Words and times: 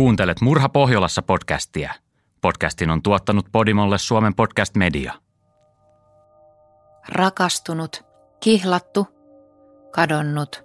Kuuntelet 0.00 0.40
Murha 0.40 0.68
Pohjolassa 0.68 1.22
podcastia. 1.22 1.94
Podcastin 2.40 2.90
on 2.90 3.02
tuottanut 3.02 3.46
Podimolle 3.52 3.98
Suomen 3.98 4.34
podcast 4.34 4.76
media. 4.76 5.12
Rakastunut, 7.08 8.04
kihlattu, 8.40 9.06
kadonnut. 9.90 10.64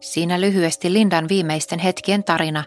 Siinä 0.00 0.40
lyhyesti 0.40 0.92
Lindan 0.92 1.28
viimeisten 1.28 1.78
hetkien 1.78 2.24
tarina. 2.24 2.64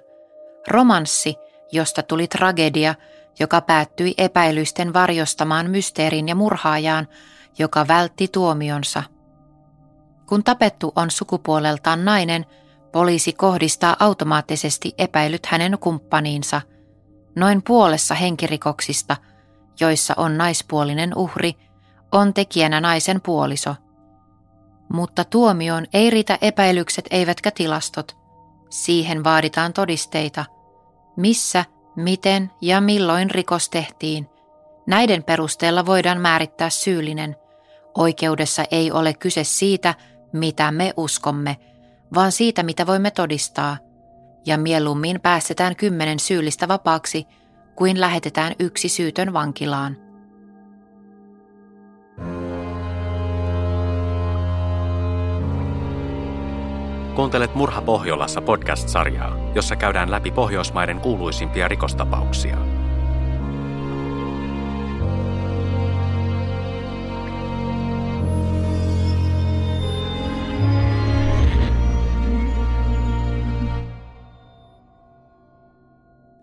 Romanssi, 0.68 1.36
josta 1.72 2.04
tuli 2.04 2.28
tragedia, 2.28 2.96
joka 3.40 3.62
päättyi 3.62 4.14
epäilysten 4.18 4.94
varjostamaan 4.94 5.70
mysteerin 5.70 6.28
ja 6.28 6.36
murhaajaan, 6.36 7.08
joka 7.60 7.88
vältti 7.88 8.28
tuomionsa. 8.28 9.04
Kun 10.26 10.44
tapettu 10.44 10.94
on 10.96 11.12
sukupuoleltaan 11.12 12.06
nainen– 12.06 12.46
Poliisi 12.96 13.34
kohdistaa 13.34 13.96
automaattisesti 14.00 14.94
epäilyt 14.98 15.46
hänen 15.46 15.78
kumppaniinsa. 15.80 16.62
Noin 17.36 17.62
puolessa 17.64 18.16
henkirikoksista, 18.16 19.18
joissa 19.80 20.14
on 20.18 20.38
naispuolinen 20.38 21.12
uhri, 21.16 21.54
on 22.12 22.34
tekijänä 22.34 22.82
naisen 22.82 23.22
puoliso. 23.22 23.76
Mutta 24.94 25.24
tuomioon 25.24 25.86
ei 25.94 26.10
riitä 26.10 26.38
epäilykset 26.42 27.06
eivätkä 27.12 27.52
tilastot. 27.52 28.18
Siihen 28.70 29.24
vaaditaan 29.24 29.74
todisteita. 29.74 30.46
Missä, 31.18 31.66
miten 31.96 32.52
ja 32.62 32.82
milloin 32.82 33.30
rikos 33.30 33.70
tehtiin. 33.70 34.28
Näiden 34.88 35.24
perusteella 35.24 35.86
voidaan 35.86 36.22
määrittää 36.22 36.70
syyllinen. 36.70 37.36
Oikeudessa 37.98 38.64
ei 38.72 38.92
ole 38.92 39.14
kyse 39.14 39.44
siitä, 39.44 39.94
mitä 40.34 40.72
me 40.72 40.94
uskomme– 40.98 41.58
vaan 42.14 42.32
siitä, 42.32 42.64
mitä 42.64 42.88
voimme 42.88 43.12
todistaa, 43.12 43.78
ja 44.46 44.58
mieluummin 44.58 45.22
päästetään 45.22 45.76
kymmenen 45.76 46.20
syyllistä 46.20 46.68
vapaaksi, 46.68 47.28
kuin 47.76 48.02
lähetetään 48.02 48.54
yksi 48.60 48.90
syytön 48.90 49.34
vankilaan. 49.34 49.98
Kuuntelet 57.16 57.56
Murha 57.56 57.82
Pohjolassa 57.82 58.42
podcast-sarjaa, 58.42 59.52
jossa 59.56 59.76
käydään 59.76 60.12
läpi 60.12 60.32
Pohjoismaiden 60.32 61.00
kuuluisimpia 61.00 61.68
rikostapauksia– 61.68 62.58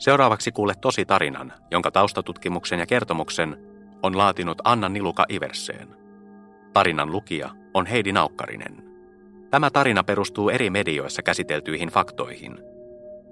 Seuraavaksi 0.03 0.53
kuulet 0.53 0.81
tosi 0.81 1.05
tarinan, 1.05 1.53
jonka 1.70 1.91
taustatutkimuksen 1.91 2.78
ja 2.78 2.86
kertomuksen 2.86 3.56
on 4.03 4.19
laatinut 4.19 4.58
Anna 4.64 4.89
Niluka 4.89 5.25
Iverseen. 5.28 5.89
Tarinan 6.72 7.12
lukija 7.12 7.50
on 7.75 7.86
Heidi 7.86 8.12
Naukkarinen. 8.12 8.84
Tämä 9.50 9.70
tarina 9.70 10.05
perustuu 10.05 10.48
eri 10.48 10.70
medioissa 10.70 11.23
käsiteltyihin 11.23 11.89
faktoihin. 11.89 12.58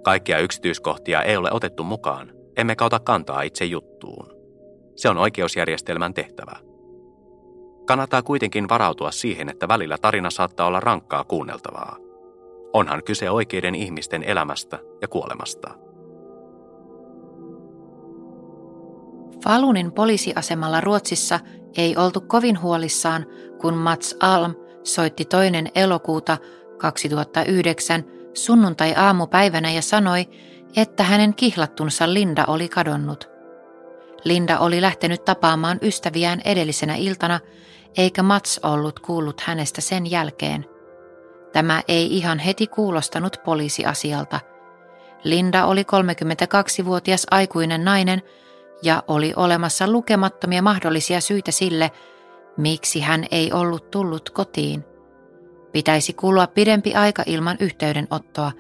Kaikkia 0.03 0.39
yksityiskohtia 0.39 1.23
ei 1.23 1.37
ole 1.37 1.53
otettu 1.53 1.85
mukaan, 1.85 2.33
emmekä 2.57 2.85
ota 2.85 3.01
kantaa 3.01 3.43
itse 3.43 3.65
juttuun. 3.65 4.33
Se 4.97 5.09
on 5.09 5.19
oikeusjärjestelmän 5.19 6.15
tehtävä. 6.15 6.57
Kannattaa 7.87 8.23
kuitenkin 8.23 8.69
varautua 8.69 9.11
siihen, 9.11 9.49
että 9.49 9.69
välillä 9.69 9.99
tarina 9.99 10.31
saattaa 10.31 10.67
olla 10.67 10.81
rankkaa 10.81 11.25
kuunneltavaa. 11.25 11.97
Onhan 12.73 13.05
kyse 13.05 13.31
oikeiden 13.31 13.75
ihmisten 13.75 14.23
elämästä 14.23 14.79
ja 15.03 15.09
kuolemasta. 15.09 15.90
Falunin 19.45 19.93
poliisiasemalla 19.93 20.81
Ruotsissa 20.81 21.41
ei 21.77 21.97
oltu 21.97 22.21
kovin 22.21 22.61
huolissaan, 22.61 23.27
kun 23.61 23.75
Mats 23.75 24.17
Alm 24.21 24.55
soitti 24.85 25.25
toinen 25.25 25.69
elokuuta 25.75 26.39
2009 26.79 28.05
sunnuntai-aamupäivänä 28.35 29.71
ja 29.71 29.83
sanoi, 29.83 30.29
että 30.77 31.03
hänen 31.03 31.35
kihlattunsa 31.35 32.15
Linda 32.15 32.45
oli 32.47 32.69
kadonnut. 32.69 33.29
Linda 34.25 34.59
oli 34.59 34.81
lähtenyt 34.81 35.25
tapaamaan 35.25 35.79
ystäviään 35.83 36.41
edellisenä 36.45 36.95
iltana, 36.95 37.41
eikä 37.97 38.23
Mats 38.23 38.61
ollut 38.63 39.01
kuullut 39.01 39.41
hänestä 39.41 39.81
sen 39.81 40.11
jälkeen. 40.11 40.67
Tämä 41.53 41.83
ei 41.89 42.17
ihan 42.17 42.39
heti 42.39 42.67
kuulostanut 42.67 43.37
poliisiasialta. 43.45 44.41
Linda 45.25 45.65
oli 45.65 45.83
32-vuotias 45.83 47.27
aikuinen 47.31 47.85
nainen, 47.85 48.23
ja 48.83 49.03
oli 49.09 49.33
olemassa 49.37 49.91
lukemattomia 49.91 50.63
mahdollisia 50.63 51.21
syitä 51.21 51.51
sille, 51.51 51.91
miksi 52.57 53.01
hän 53.01 53.25
ei 53.31 53.53
ollut 53.53 53.91
tullut 53.91 54.31
kotiin. 54.31 54.85
Pitäisi 55.73 56.13
kulua 56.13 56.47
pidempi 56.47 56.95
aika 56.95 57.23
ilman 57.27 57.57
yhteydenottoa, 57.61 58.53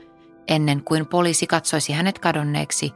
ennen 0.48 0.84
kuin 0.84 1.06
poliisi 1.06 1.47
katsoisi 1.47 1.92
hänet 1.92 2.19
kadonneeksi. 2.19 2.92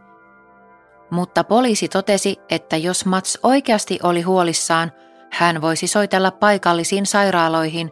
Mutta 1.11 1.45
poliisi 1.45 1.89
totesi, 1.89 2.37
että 2.49 2.77
jos 2.77 3.07
Mats 3.07 3.39
oikeasti 3.43 3.99
oli 4.03 4.23
huolissaan, 4.23 4.93
hän 5.33 5.61
voisi 5.61 5.87
soitella 5.87 6.31
paikallisiin 6.31 7.07
sairaaloihin 7.07 7.91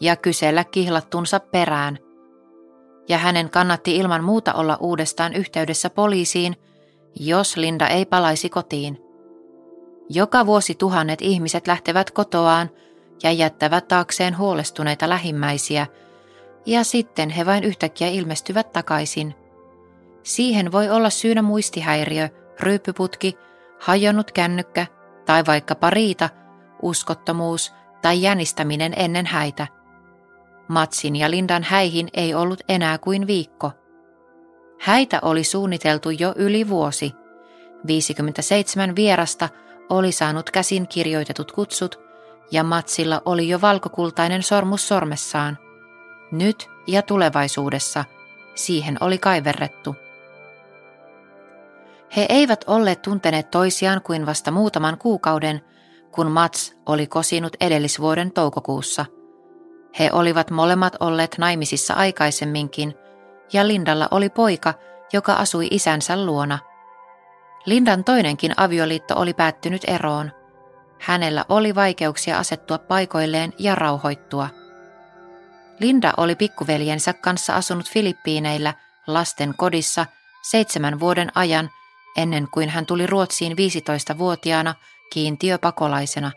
ja 0.00 0.16
kysellä 0.16 0.64
kihlattunsa 0.64 1.40
perään. 1.40 1.98
Ja 3.08 3.18
hänen 3.18 3.50
kannatti 3.50 3.96
ilman 3.96 4.24
muuta 4.24 4.52
olla 4.52 4.76
uudestaan 4.80 5.34
yhteydessä 5.34 5.90
poliisiin– 5.90 6.56
jos 7.14 7.56
Linda 7.56 7.86
ei 7.86 8.06
palaisi 8.06 8.48
kotiin. 8.48 9.00
Joka 10.08 10.46
vuosi 10.46 10.74
tuhannet 10.74 11.22
ihmiset 11.22 11.66
lähtevät 11.66 12.10
kotoaan 12.10 12.70
ja 13.22 13.32
jättävät 13.32 13.88
taakseen 13.88 14.38
huolestuneita 14.38 15.08
lähimmäisiä, 15.08 15.86
ja 16.66 16.84
sitten 16.84 17.30
he 17.30 17.46
vain 17.46 17.64
yhtäkkiä 17.64 18.08
ilmestyvät 18.08 18.72
takaisin. 18.72 19.34
Siihen 20.22 20.72
voi 20.72 20.90
olla 20.90 21.10
syynä 21.10 21.42
muistihäiriö, 21.42 22.28
ryyppyputki, 22.60 23.38
hajonnut 23.80 24.32
kännykkä 24.32 24.86
tai 25.26 25.46
vaikka 25.46 25.74
pariita, 25.74 26.28
uskottomuus 26.82 27.72
tai 28.02 28.22
jänistäminen 28.22 28.94
ennen 28.96 29.26
häitä. 29.26 29.66
Matsin 30.68 31.16
ja 31.16 31.30
Lindan 31.30 31.62
häihin 31.62 32.08
ei 32.14 32.34
ollut 32.34 32.60
enää 32.68 32.98
kuin 32.98 33.26
viikko– 33.26 33.72
Häitä 34.80 35.18
oli 35.22 35.44
suunniteltu 35.44 36.10
jo 36.10 36.34
yli 36.36 36.68
vuosi. 36.68 37.12
57 37.86 38.96
vierasta 38.96 39.48
oli 39.90 40.12
saanut 40.12 40.50
käsin 40.50 40.88
kirjoitetut 40.88 41.52
kutsut 41.52 42.00
ja 42.50 42.64
Matsilla 42.64 43.22
oli 43.24 43.48
jo 43.48 43.60
valkokultainen 43.60 44.42
sormus 44.42 44.88
sormessaan. 44.88 45.58
Nyt 46.32 46.70
ja 46.86 47.02
tulevaisuudessa 47.02 48.04
siihen 48.54 48.96
oli 49.00 49.18
kaiverrettu. 49.18 49.96
He 52.16 52.26
eivät 52.28 52.64
olleet 52.66 53.02
tunteneet 53.02 53.50
toisiaan 53.50 54.02
kuin 54.02 54.26
vasta 54.26 54.50
muutaman 54.50 54.98
kuukauden, 54.98 55.60
kun 56.10 56.30
Mats 56.30 56.76
oli 56.86 57.06
kosinut 57.06 57.56
edellisvuoden 57.60 58.32
toukokuussa. 58.32 59.06
He 59.98 60.10
olivat 60.12 60.50
molemmat 60.50 60.96
olleet 61.00 61.34
naimisissa 61.38 61.94
aikaisemminkin– 61.94 62.94
ja 63.52 63.68
Lindalla 63.68 64.08
oli 64.10 64.28
poika, 64.28 64.74
joka 65.12 65.32
asui 65.32 65.68
isänsä 65.70 66.24
luona. 66.24 66.58
Lindan 67.66 68.04
toinenkin 68.04 68.52
avioliitto 68.56 69.14
oli 69.16 69.34
päättynyt 69.34 69.82
eroon. 69.86 70.32
Hänellä 71.00 71.44
oli 71.48 71.74
vaikeuksia 71.74 72.38
asettua 72.38 72.78
paikoilleen 72.78 73.52
ja 73.58 73.74
rauhoittua. 73.74 74.48
Linda 75.80 76.12
oli 76.16 76.34
pikkuveljensä 76.34 77.12
kanssa 77.12 77.54
asunut 77.54 77.90
Filippiineillä 77.90 78.74
lasten 79.06 79.54
kodissa 79.56 80.06
seitsemän 80.42 81.00
vuoden 81.00 81.32
ajan 81.34 81.70
ennen 82.16 82.48
kuin 82.50 82.68
hän 82.68 82.86
tuli 82.86 83.06
Ruotsiin 83.06 83.52
15-vuotiaana 83.52 84.74
kiintiöpakolaisena. 85.12 86.32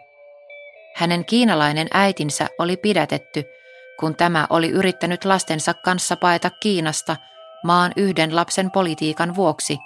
Hänen 0.96 1.26
kiinalainen 1.26 1.88
äitinsä 1.94 2.48
oli 2.60 2.78
pidätetty– 2.78 3.44
kun 4.00 4.16
tämä 4.16 4.48
oli 4.50 4.70
yrittänyt 4.70 5.26
lastensa 5.26 5.74
kanssa 5.74 6.16
paeta 6.16 6.50
Kiinasta 6.50 7.16
maan 7.64 7.92
yhden 7.96 8.36
lapsen 8.36 8.72
politiikan 8.72 9.36
vuoksi, 9.36 9.78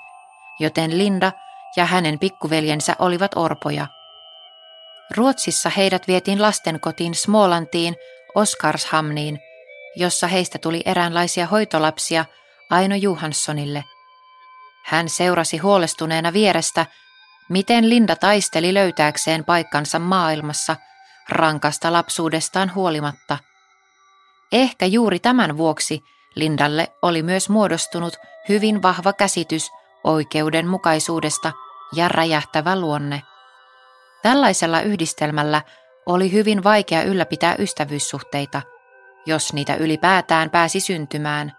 joten 0.60 0.98
Linda 0.98 1.32
ja 1.76 1.86
hänen 1.86 2.20
pikkuveljensä 2.20 2.96
olivat 3.00 3.32
orpoja. 3.36 3.88
Ruotsissa 5.16 5.70
heidät 5.70 6.08
vietiin 6.08 6.42
lastenkotiin 6.42 7.16
Smolantiin 7.16 7.96
Oskarshamniin, 8.36 9.40
jossa 9.96 10.28
heistä 10.28 10.58
tuli 10.58 10.82
eräänlaisia 10.86 11.48
hoitolapsia 11.48 12.26
Aino 12.70 12.96
Johanssonille. 12.96 13.84
Hän 14.86 15.10
seurasi 15.10 15.58
huolestuneena 15.58 16.34
vierestä, 16.34 16.86
miten 17.50 17.90
Linda 17.90 18.16
taisteli 18.16 18.74
löytääkseen 18.74 19.46
paikkansa 19.46 20.00
maailmassa 20.00 20.76
rankasta 21.30 21.94
lapsuudestaan 21.94 22.76
huolimatta– 22.76 23.38
Ehkä 24.52 24.86
juuri 24.86 25.20
tämän 25.20 25.58
vuoksi 25.58 26.04
Lindalle 26.36 26.88
oli 27.02 27.24
myös 27.24 27.50
muodostunut 27.50 28.18
hyvin 28.50 28.82
vahva 28.82 29.14
käsitys 29.14 29.72
oikeudenmukaisuudesta 30.04 31.52
ja 31.94 32.08
räjähtävä 32.08 32.80
luonne. 32.80 33.22
Tällaisella 34.22 34.82
yhdistelmällä 34.82 35.62
oli 36.06 36.32
hyvin 36.32 36.64
vaikea 36.64 37.04
ylläpitää 37.04 37.56
ystävyyssuhteita, 37.60 38.62
jos 39.26 39.54
niitä 39.54 39.76
ylipäätään 39.76 40.50
pääsi 40.50 40.80
syntymään. 40.80 41.56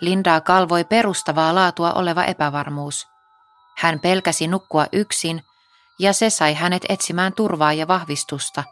Lindaa 0.00 0.40
kalvoi 0.40 0.84
perustavaa 0.84 1.54
laatua 1.54 1.92
oleva 1.92 2.24
epävarmuus. 2.24 3.06
Hän 3.78 4.00
pelkäsi 4.00 4.46
nukkua 4.46 4.86
yksin 4.92 5.42
ja 5.98 6.12
se 6.12 6.30
sai 6.30 6.54
hänet 6.54 6.84
etsimään 6.88 7.32
turvaa 7.32 7.72
ja 7.72 7.88
vahvistusta, 7.88 8.64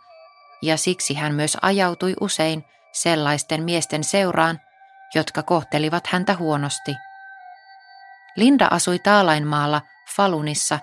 ja 0.62 0.76
siksi 0.76 1.14
hän 1.14 1.34
myös 1.34 1.56
ajautui 1.62 2.14
usein 2.20 2.64
sellaisten 2.94 3.62
miesten 3.62 4.05
seuraan, 4.05 4.61
jotka 5.14 5.43
kohtelivat 5.43 6.06
häntä 6.06 6.37
huonosti. 6.37 6.96
Linda 8.37 8.69
asui 8.70 8.99
Taalainmaalla 8.99 9.82
Falunissa 10.17 10.79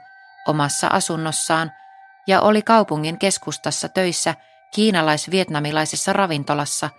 omassa 0.47 0.87
asunnossaan 0.87 1.71
ja 2.27 2.41
oli 2.41 2.61
kaupungin 2.61 3.19
keskustassa 3.19 3.89
töissä 3.89 4.35
kiinalais-vietnamilaisessa 4.75 6.13
ravintolassa, 6.13 6.89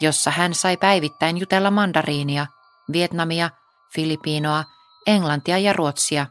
jossa 0.00 0.30
hän 0.30 0.54
sai 0.54 0.76
päivittäin 0.76 1.38
jutella 1.38 1.70
mandariinia, 1.70 2.46
vietnamia, 2.92 3.50
filipiinoa, 3.94 4.64
englantia 5.06 5.58
ja 5.58 5.72
ruotsia. 5.72 6.26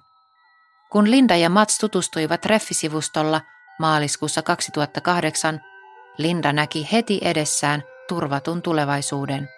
Kun 0.92 1.12
Linda 1.12 1.36
ja 1.36 1.50
Mats 1.50 1.78
tutustuivat 1.78 2.46
Reffisivustolla 2.46 3.42
maaliskuussa 3.80 4.42
2008, 4.42 5.62
Linda 6.18 6.54
näki 6.54 6.90
heti 6.92 7.20
edessään 7.24 7.84
turvatun 8.08 8.62
tulevaisuuden. 8.62 9.50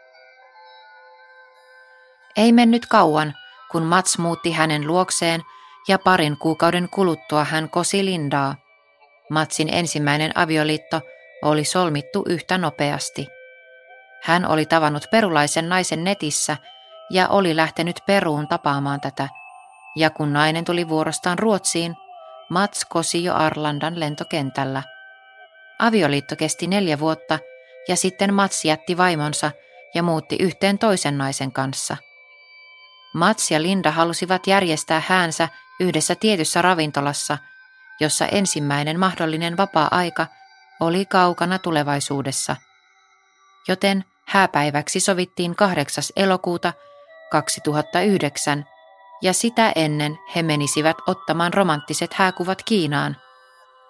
Ei 2.38 2.52
mennyt 2.52 2.86
kauan, 2.86 3.34
kun 3.72 3.84
Mats 3.84 4.18
muutti 4.18 4.52
hänen 4.52 4.88
luokseen 4.88 5.42
ja 5.88 6.00
parin 6.00 6.38
kuukauden 6.38 6.90
kuluttua 6.90 7.44
hän 7.44 7.70
kosi 7.70 8.06
Lindaa. 8.06 8.56
Matsin 9.30 9.70
ensimmäinen 9.74 10.38
avioliitto 10.38 11.02
oli 11.44 11.66
solmittu 11.66 12.24
yhtä 12.28 12.58
nopeasti. 12.58 13.28
Hän 14.24 14.46
oli 14.46 14.66
tavannut 14.66 15.04
perulaisen 15.12 15.70
naisen 15.70 16.04
netissä 16.04 16.58
ja 17.10 17.28
oli 17.28 17.56
lähtenyt 17.56 18.00
Peruun 18.08 18.48
tapaamaan 18.48 19.02
tätä. 19.02 19.30
Ja 19.96 20.10
kun 20.10 20.34
nainen 20.34 20.66
tuli 20.66 20.90
vuorostaan 20.90 21.40
Ruotsiin, 21.40 21.96
Mats 22.50 22.86
kosi 22.86 23.24
jo 23.24 23.36
Arlandan 23.36 24.00
lentokentällä. 24.00 24.84
Avioliitto 25.80 26.36
kesti 26.36 26.68
neljä 26.68 27.00
vuotta 27.00 27.40
ja 27.88 27.96
sitten 27.96 28.34
Mats 28.34 28.66
jätti 28.66 28.98
vaimonsa 28.98 29.52
ja 29.96 30.04
muutti 30.04 30.36
yhteen 30.40 30.80
toisen 30.80 31.18
naisen 31.18 31.52
kanssa– 31.52 31.98
Mats 33.14 33.52
ja 33.52 33.62
Linda 33.62 33.92
halusivat 33.92 34.48
järjestää 34.48 35.02
häänsä 35.08 35.50
yhdessä 35.80 36.16
tietyssä 36.16 36.62
ravintolassa, 36.62 37.38
jossa 38.00 38.26
ensimmäinen 38.26 39.00
mahdollinen 39.00 39.58
vapaa-aika 39.58 40.28
oli 40.80 41.06
kaukana 41.06 41.60
tulevaisuudessa. 41.60 42.56
Joten 43.68 44.06
hääpäiväksi 44.26 45.00
sovittiin 45.00 45.56
8. 45.56 46.04
elokuuta 46.16 46.74
2009 47.32 48.66
ja 49.22 49.34
sitä 49.34 49.72
ennen 49.76 50.20
he 50.36 50.44
menisivät 50.44 50.98
ottamaan 51.08 51.54
romanttiset 51.54 52.14
hääkuvat 52.14 52.64
Kiinaan. 52.64 53.18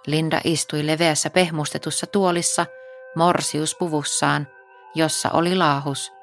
Linda 0.07 0.42
istui 0.44 0.88
leveässä 0.88 1.30
pehmustetussa 1.30 2.07
tuolissa 2.07 2.65
morsiuspuvussaan, 3.15 4.47
jossa 4.95 5.29
oli 5.31 5.56
laahus– 5.56 6.11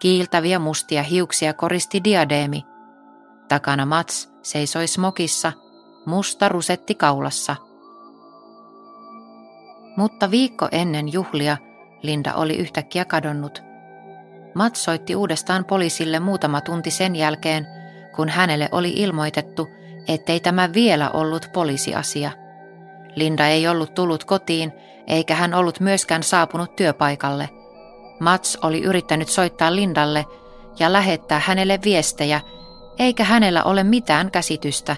Kiiltäviä 0.00 0.58
mustia 0.58 1.02
hiuksia 1.02 1.54
koristi 1.54 2.04
diadeemi. 2.04 2.66
Takana 3.48 3.86
Mats 3.86 4.30
seisoi 4.42 4.86
smokissa, 4.86 5.52
musta 6.06 6.48
rusetti 6.48 6.94
kaulassa. 6.94 7.56
Mutta 9.96 10.30
viikko 10.30 10.68
ennen 10.72 11.12
juhlia 11.12 11.56
Linda 12.02 12.34
oli 12.34 12.56
yhtäkkiä 12.56 13.04
kadonnut. 13.04 13.62
Mats 14.54 14.84
soitti 14.84 15.16
uudestaan 15.16 15.64
poliisille 15.64 16.20
muutama 16.20 16.60
tunti 16.60 16.90
sen 16.90 17.16
jälkeen, 17.16 17.66
kun 18.16 18.28
hänelle 18.28 18.68
oli 18.72 18.90
ilmoitettu, 18.90 19.68
ettei 20.08 20.40
tämä 20.40 20.72
vielä 20.72 21.10
ollut 21.10 21.50
poliisiasia. 21.52 22.30
Linda 23.16 23.46
ei 23.46 23.68
ollut 23.68 23.94
tullut 23.94 24.24
kotiin, 24.24 24.72
eikä 25.10 25.34
hän 25.34 25.54
ollut 25.54 25.80
myöskään 25.80 26.22
saapunut 26.22 26.76
työpaikalle– 26.76 27.48
Mats 28.20 28.58
oli 28.62 28.82
yrittänyt 28.82 29.28
soittaa 29.28 29.74
Lindalle 29.74 30.26
ja 30.78 30.92
lähettää 30.92 31.40
hänelle 31.44 31.78
viestejä, 31.84 32.40
eikä 32.98 33.24
hänellä 33.24 33.64
ole 33.64 33.84
mitään 33.84 34.30
käsitystä, 34.30 34.96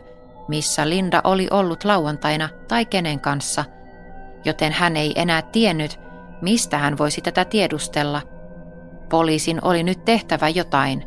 missä 0.48 0.88
Linda 0.88 1.20
oli 1.24 1.48
ollut 1.50 1.84
lauantaina 1.84 2.48
tai 2.68 2.86
kenen 2.86 3.20
kanssa, 3.20 3.64
joten 4.44 4.72
hän 4.72 4.96
ei 4.96 5.12
enää 5.16 5.42
tiennyt, 5.42 6.00
mistä 6.40 6.78
hän 6.78 6.98
voisi 6.98 7.20
tätä 7.20 7.44
tiedustella. 7.44 8.22
Poliisin 9.08 9.58
oli 9.64 9.82
nyt 9.82 10.04
tehtävä 10.04 10.48
jotain. 10.48 11.04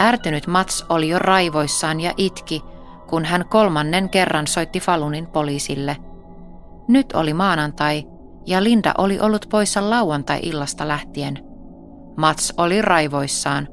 Ärtynyt 0.00 0.46
Mats 0.46 0.86
oli 0.88 1.08
jo 1.08 1.18
raivoissaan 1.18 2.00
ja 2.00 2.12
itki, 2.16 2.62
kun 3.08 3.24
hän 3.24 3.44
kolmannen 3.48 4.10
kerran 4.10 4.46
soitti 4.46 4.80
Falunin 4.80 5.26
poliisille. 5.26 5.96
Nyt 6.88 7.12
oli 7.12 7.34
maanantai 7.34 8.06
ja 8.46 8.64
Linda 8.64 8.94
oli 8.98 9.20
ollut 9.20 9.46
poissa 9.50 9.90
lauantai-illasta 9.90 10.88
lähtien. 10.88 11.38
Mats 12.16 12.54
oli 12.56 12.82
raivoissaan, 12.82 13.68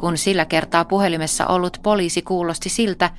kun 0.00 0.18
sillä 0.18 0.44
kertaa 0.44 0.84
puhelimessa 0.84 1.46
ollut 1.46 1.78
poliisi 1.82 2.22
kuulosti 2.22 2.68
siltä, 2.68 3.10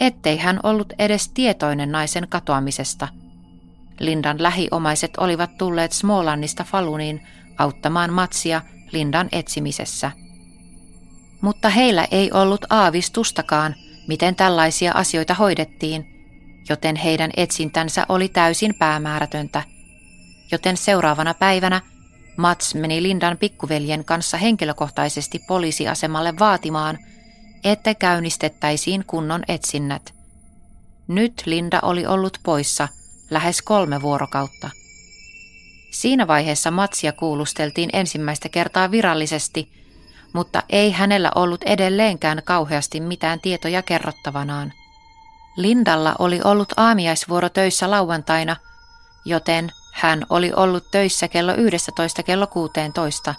ettei 0.00 0.36
hän 0.36 0.60
ollut 0.62 0.92
edes 0.98 1.28
tietoinen 1.28 1.92
naisen 1.92 2.26
katoamisesta. 2.28 3.08
Lindan 4.00 4.42
lähiomaiset 4.42 5.10
olivat 5.16 5.58
tulleet 5.58 5.92
Smolannista 5.92 6.64
Faluniin 6.64 7.26
auttamaan 7.58 8.12
Matsia 8.12 8.62
Lindan 8.92 9.28
etsimisessä. 9.32 10.10
Mutta 11.40 11.68
heillä 11.68 12.06
ei 12.10 12.32
ollut 12.32 12.64
aavistustakaan, 12.70 13.74
miten 14.08 14.34
tällaisia 14.34 14.92
asioita 14.92 15.34
hoidettiin, 15.34 16.17
joten 16.68 16.96
heidän 16.96 17.30
etsintänsä 17.36 18.06
oli 18.08 18.28
täysin 18.28 18.74
päämäärätöntä– 18.74 19.62
joten 20.52 20.76
seuraavana 20.76 21.34
päivänä 21.34 21.80
Mats 22.36 22.74
meni 22.74 23.02
Lindan 23.02 23.38
pikkuveljen 23.38 24.04
kanssa 24.04 24.36
henkilökohtaisesti 24.36 25.38
poliisiasemalle 25.38 26.38
vaatimaan, 26.38 26.98
että 27.64 27.94
käynnistettäisiin 27.94 29.04
kunnon 29.06 29.42
etsinnät. 29.48 30.14
Nyt 31.08 31.42
Linda 31.46 31.80
oli 31.82 32.06
ollut 32.06 32.38
poissa 32.42 32.88
lähes 33.30 33.62
kolme 33.62 34.02
vuorokautta. 34.02 34.70
Siinä 35.90 36.26
vaiheessa 36.26 36.70
Matsia 36.70 37.12
kuulusteltiin 37.12 37.90
ensimmäistä 37.92 38.48
kertaa 38.48 38.90
virallisesti, 38.90 39.72
mutta 40.32 40.62
ei 40.68 40.90
hänellä 40.90 41.30
ollut 41.34 41.62
edelleenkään 41.62 42.42
kauheasti 42.44 43.00
mitään 43.00 43.40
tietoja 43.40 43.82
kerrottavanaan. 43.82 44.72
Lindalla 45.58 46.14
oli 46.18 46.40
ollut 46.44 46.72
aamiaisvuoro 46.76 47.48
töissä 47.48 47.90
lauantaina, 47.90 48.56
joten 49.24 49.72
hän 49.92 50.26
oli 50.30 50.52
ollut 50.56 50.90
töissä 50.90 51.28
kello 51.28 51.54
11 51.54 52.22
kello 52.22 52.46
16. 52.46 53.34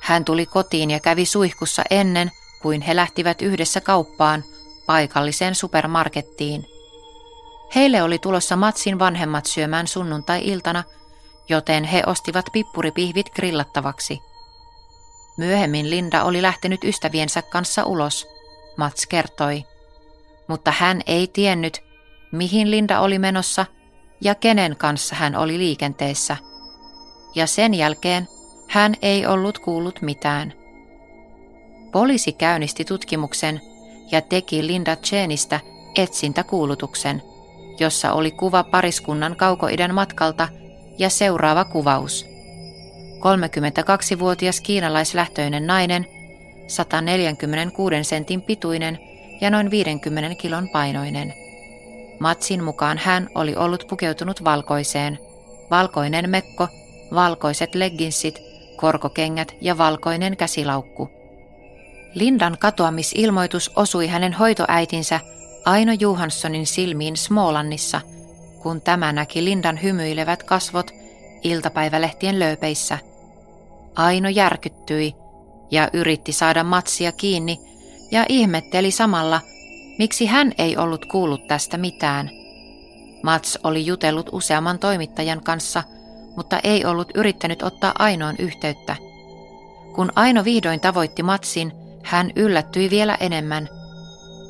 Hän 0.00 0.24
tuli 0.24 0.46
kotiin 0.46 0.90
ja 0.90 1.00
kävi 1.00 1.26
suihkussa 1.26 1.82
ennen 1.90 2.30
kuin 2.62 2.80
he 2.80 2.96
lähtivät 2.96 3.42
yhdessä 3.42 3.80
kauppaan 3.80 4.44
paikalliseen 4.86 5.54
supermarkettiin. 5.54 6.66
Heille 7.74 8.02
oli 8.02 8.18
tulossa 8.18 8.56
Matsin 8.56 8.98
vanhemmat 8.98 9.46
syömään 9.46 9.86
sunnuntai-iltana, 9.86 10.84
joten 11.48 11.84
he 11.84 12.02
ostivat 12.06 12.46
pippuripihvit 12.52 13.30
grillattavaksi. 13.34 14.18
Myöhemmin 15.38 15.90
Linda 15.90 16.24
oli 16.24 16.42
lähtenyt 16.42 16.84
ystäviensä 16.84 17.42
kanssa 17.42 17.84
ulos, 17.84 18.26
Mats 18.76 19.06
kertoi. 19.06 19.73
Mutta 20.48 20.72
hän 20.78 21.00
ei 21.06 21.26
tiennyt, 21.26 21.82
mihin 22.32 22.70
Linda 22.70 23.00
oli 23.00 23.18
menossa 23.18 23.66
ja 24.20 24.34
kenen 24.34 24.76
kanssa 24.76 25.14
hän 25.14 25.36
oli 25.36 25.58
liikenteessä. 25.58 26.36
Ja 27.34 27.46
sen 27.46 27.74
jälkeen 27.74 28.28
hän 28.68 28.94
ei 29.02 29.26
ollut 29.26 29.58
kuullut 29.58 30.02
mitään. 30.02 30.52
Poliisi 31.92 32.32
käynnisti 32.32 32.84
tutkimuksen 32.84 33.60
ja 34.10 34.20
teki 34.20 34.66
Linda 34.66 34.96
Chenistä 34.96 35.60
etsintäkuulutuksen, 35.96 37.22
jossa 37.80 38.12
oli 38.12 38.30
kuva 38.30 38.64
pariskunnan 38.64 39.36
kaukoidän 39.36 39.94
matkalta 39.94 40.48
ja 40.98 41.10
seuraava 41.10 41.64
kuvaus. 41.64 42.26
32-vuotias 43.18 44.60
kiinalaislähtöinen 44.60 45.66
nainen, 45.66 46.06
146 46.66 48.04
sentin 48.04 48.42
pituinen 48.42 48.98
ja 49.44 49.50
noin 49.50 49.70
50 49.70 50.34
kilon 50.34 50.68
painoinen– 50.68 51.34
Matsin 52.18 52.64
mukaan 52.64 52.98
hän 52.98 53.28
oli 53.34 53.56
ollut 53.56 53.86
pukeutunut 53.88 54.44
valkoiseen. 54.44 55.18
Valkoinen 55.70 56.30
mekko, 56.30 56.68
valkoiset 57.14 57.74
legginsit, 57.74 58.42
korkokengät 58.76 59.54
ja 59.60 59.78
valkoinen 59.78 60.36
käsilaukku. 60.36 61.10
Lindan 62.14 62.56
katoamisilmoitus 62.60 63.70
osui 63.76 64.06
hänen 64.06 64.32
hoitoäitinsä 64.32 65.20
Aino 65.64 65.92
Johanssonin 66.00 66.66
silmiin 66.66 67.16
Smolannissa, 67.16 68.00
kun 68.62 68.80
tämä 68.80 69.12
näki 69.12 69.44
Lindan 69.44 69.82
hymyilevät 69.82 70.42
kasvot 70.42 70.90
iltapäivälehtien 71.42 72.38
lööpeissä. 72.38 72.98
Aino 73.94 74.28
järkyttyi 74.28 75.14
ja 75.70 75.90
yritti 75.92 76.32
saada 76.32 76.64
matsia 76.64 77.12
kiinni 77.12 77.58
ja 78.14 78.24
ihmetteli 78.28 78.90
samalla, 78.90 79.40
miksi 79.98 80.26
hän 80.26 80.52
ei 80.58 80.76
ollut 80.76 81.06
kuullut 81.06 81.46
tästä 81.46 81.78
mitään. 81.78 82.30
Mats 83.22 83.58
oli 83.64 83.86
jutellut 83.86 84.28
useamman 84.32 84.78
toimittajan 84.78 85.42
kanssa, 85.44 85.82
mutta 86.36 86.60
ei 86.64 86.84
ollut 86.84 87.08
yrittänyt 87.14 87.62
ottaa 87.62 87.92
Ainoon 87.98 88.34
yhteyttä. 88.38 88.96
Kun 89.94 90.12
Aino 90.16 90.44
vihdoin 90.44 90.80
tavoitti 90.80 91.22
Matsin, 91.22 91.72
hän 92.02 92.30
yllättyi 92.36 92.90
vielä 92.90 93.16
enemmän. 93.20 93.68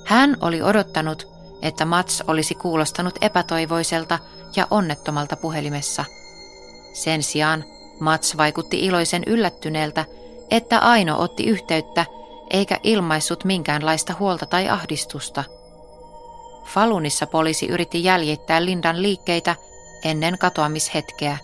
Hän 0.07 0.37
oli 0.41 0.63
odottanut, 0.63 1.29
että 1.63 1.85
Mats 1.85 2.23
olisi 2.27 2.55
kuulostanut 2.55 3.15
epätoivoiselta 3.21 4.19
ja 4.57 4.67
onnettomalta 4.71 5.37
puhelimessa. 5.37 6.05
Sen 6.93 7.23
sijaan 7.23 7.65
Mats 8.01 8.37
vaikutti 8.37 8.85
iloisen 8.85 9.23
yllättyneeltä, 9.27 10.05
että 10.51 10.79
Aino 10.79 11.21
otti 11.23 11.47
yhteyttä 11.47 12.07
eikä 12.55 12.81
ilmaissut 12.83 13.45
minkäänlaista 13.45 14.15
huolta 14.19 14.47
tai 14.47 14.69
ahdistusta. 14.69 15.45
Falunissa 16.65 17.27
poliisi 17.27 17.67
yritti 17.67 18.05
jäljittää 18.05 18.65
Lindan 18.65 19.03
liikkeitä 19.03 19.57
ennen 20.05 20.39
katoamishetkeä. 20.39 21.39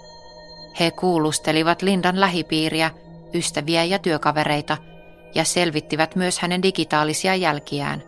He 0.80 0.90
kuulustelivat 0.90 1.82
Lindan 1.82 2.20
lähipiiriä, 2.20 2.90
ystäviä 3.34 3.84
ja 3.84 3.98
työkavereita 3.98 4.76
ja 5.34 5.44
selvittivät 5.44 6.16
myös 6.16 6.38
hänen 6.38 6.62
digitaalisia 6.62 7.34
jälkiään. 7.34 8.02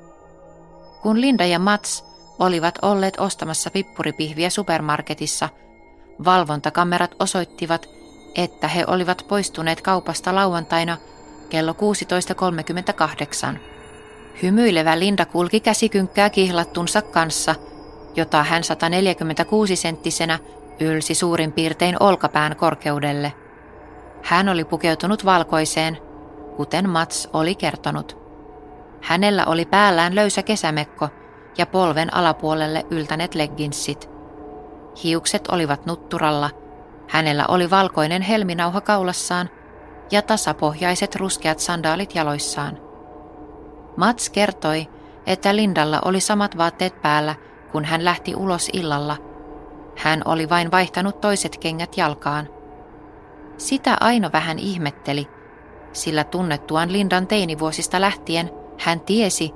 Kun 1.03 1.21
Linda 1.21 1.47
ja 1.47 1.59
Mats 1.59 2.05
olivat 2.39 2.79
olleet 2.83 3.21
ostamassa 3.21 3.71
pippuripihviä 3.71 4.51
supermarketissa, 4.51 5.49
valvontakamerat 6.25 7.15
osoittivat, 7.21 7.89
että 8.35 8.69
he 8.69 8.85
olivat 8.87 9.25
poistuneet 9.29 9.81
kaupasta 9.81 10.35
lauantaina 10.35 10.99
kello 11.53 11.73
16.38. 13.53 13.59
Hymyilevä 14.43 14.99
Linda 14.99 15.27
kulki 15.27 15.61
käsikynkkää 15.61 16.31
kihlattunsa 16.31 17.03
kanssa, 17.03 17.55
jota 18.17 18.43
hän 18.43 18.63
146-senttisenä 18.63 20.39
ylsi 20.81 21.15
suurin 21.15 21.53
piirtein 21.53 21.97
olkapään 22.01 22.57
korkeudelle. 22.57 23.33
Hän 24.23 24.49
oli 24.49 24.65
pukeutunut 24.65 25.25
valkoiseen, 25.25 25.99
kuten 26.57 26.89
Mats 26.89 27.29
oli 27.33 27.55
kertonut. 27.55 28.19
Hänellä 29.03 29.45
oli 29.47 29.65
päällään 29.65 30.15
löysä 30.15 30.43
kesämekko 30.43 31.09
ja 31.59 31.67
polven 31.67 32.15
alapuolelle 32.15 32.87
yltäneet 32.91 33.35
legginssit. 33.35 34.11
Hiukset 35.05 35.49
olivat 35.49 35.87
nutturalla, 35.87 36.51
hänellä 37.09 37.45
oli 37.49 37.71
valkoinen 37.71 38.23
helminauha 38.23 38.81
kaulassaan 38.81 39.51
ja 40.11 40.23
tasapohjaiset 40.23 41.17
ruskeat 41.17 41.59
sandaalit 41.59 42.15
jaloissaan. 42.15 42.79
Mats 43.97 44.31
kertoi, 44.31 44.89
että 45.27 45.57
Lindalla 45.57 46.01
oli 46.05 46.21
samat 46.21 46.59
vaatteet 46.59 47.03
päällä, 47.03 47.35
kun 47.73 47.85
hän 47.85 48.05
lähti 48.05 48.35
ulos 48.35 48.69
illalla. 48.73 49.17
Hän 49.97 50.23
oli 50.25 50.49
vain 50.49 50.71
vaihtanut 50.71 51.21
toiset 51.21 51.57
kengät 51.57 51.97
jalkaan. 51.97 52.49
Sitä 53.57 53.97
Aino 54.01 54.31
vähän 54.33 54.59
ihmetteli, 54.59 55.29
sillä 55.93 56.25
tunnettuaan 56.25 56.93
Lindan 56.93 57.27
teinivuosista 57.27 58.01
lähtien 58.01 58.51
hän 58.79 59.01
tiesi, 59.01 59.53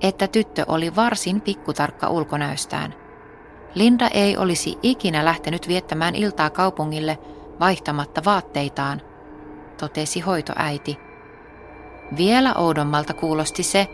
että 0.00 0.28
tyttö 0.28 0.64
oli 0.68 0.96
varsin 0.96 1.40
pikkutarkka 1.40 2.08
ulkonäöstään. 2.08 2.94
Linda 3.74 4.08
ei 4.08 4.36
olisi 4.36 4.78
ikinä 4.82 5.24
lähtenyt 5.24 5.68
viettämään 5.68 6.14
iltaa 6.14 6.50
kaupungille 6.50 7.18
vaihtamatta 7.60 8.22
vaatteitaan, 8.24 9.02
totesi 9.80 10.20
hoitoäiti. 10.20 10.98
Vielä 12.16 12.54
oudommalta 12.54 13.14
kuulosti 13.14 13.62
se, 13.62 13.88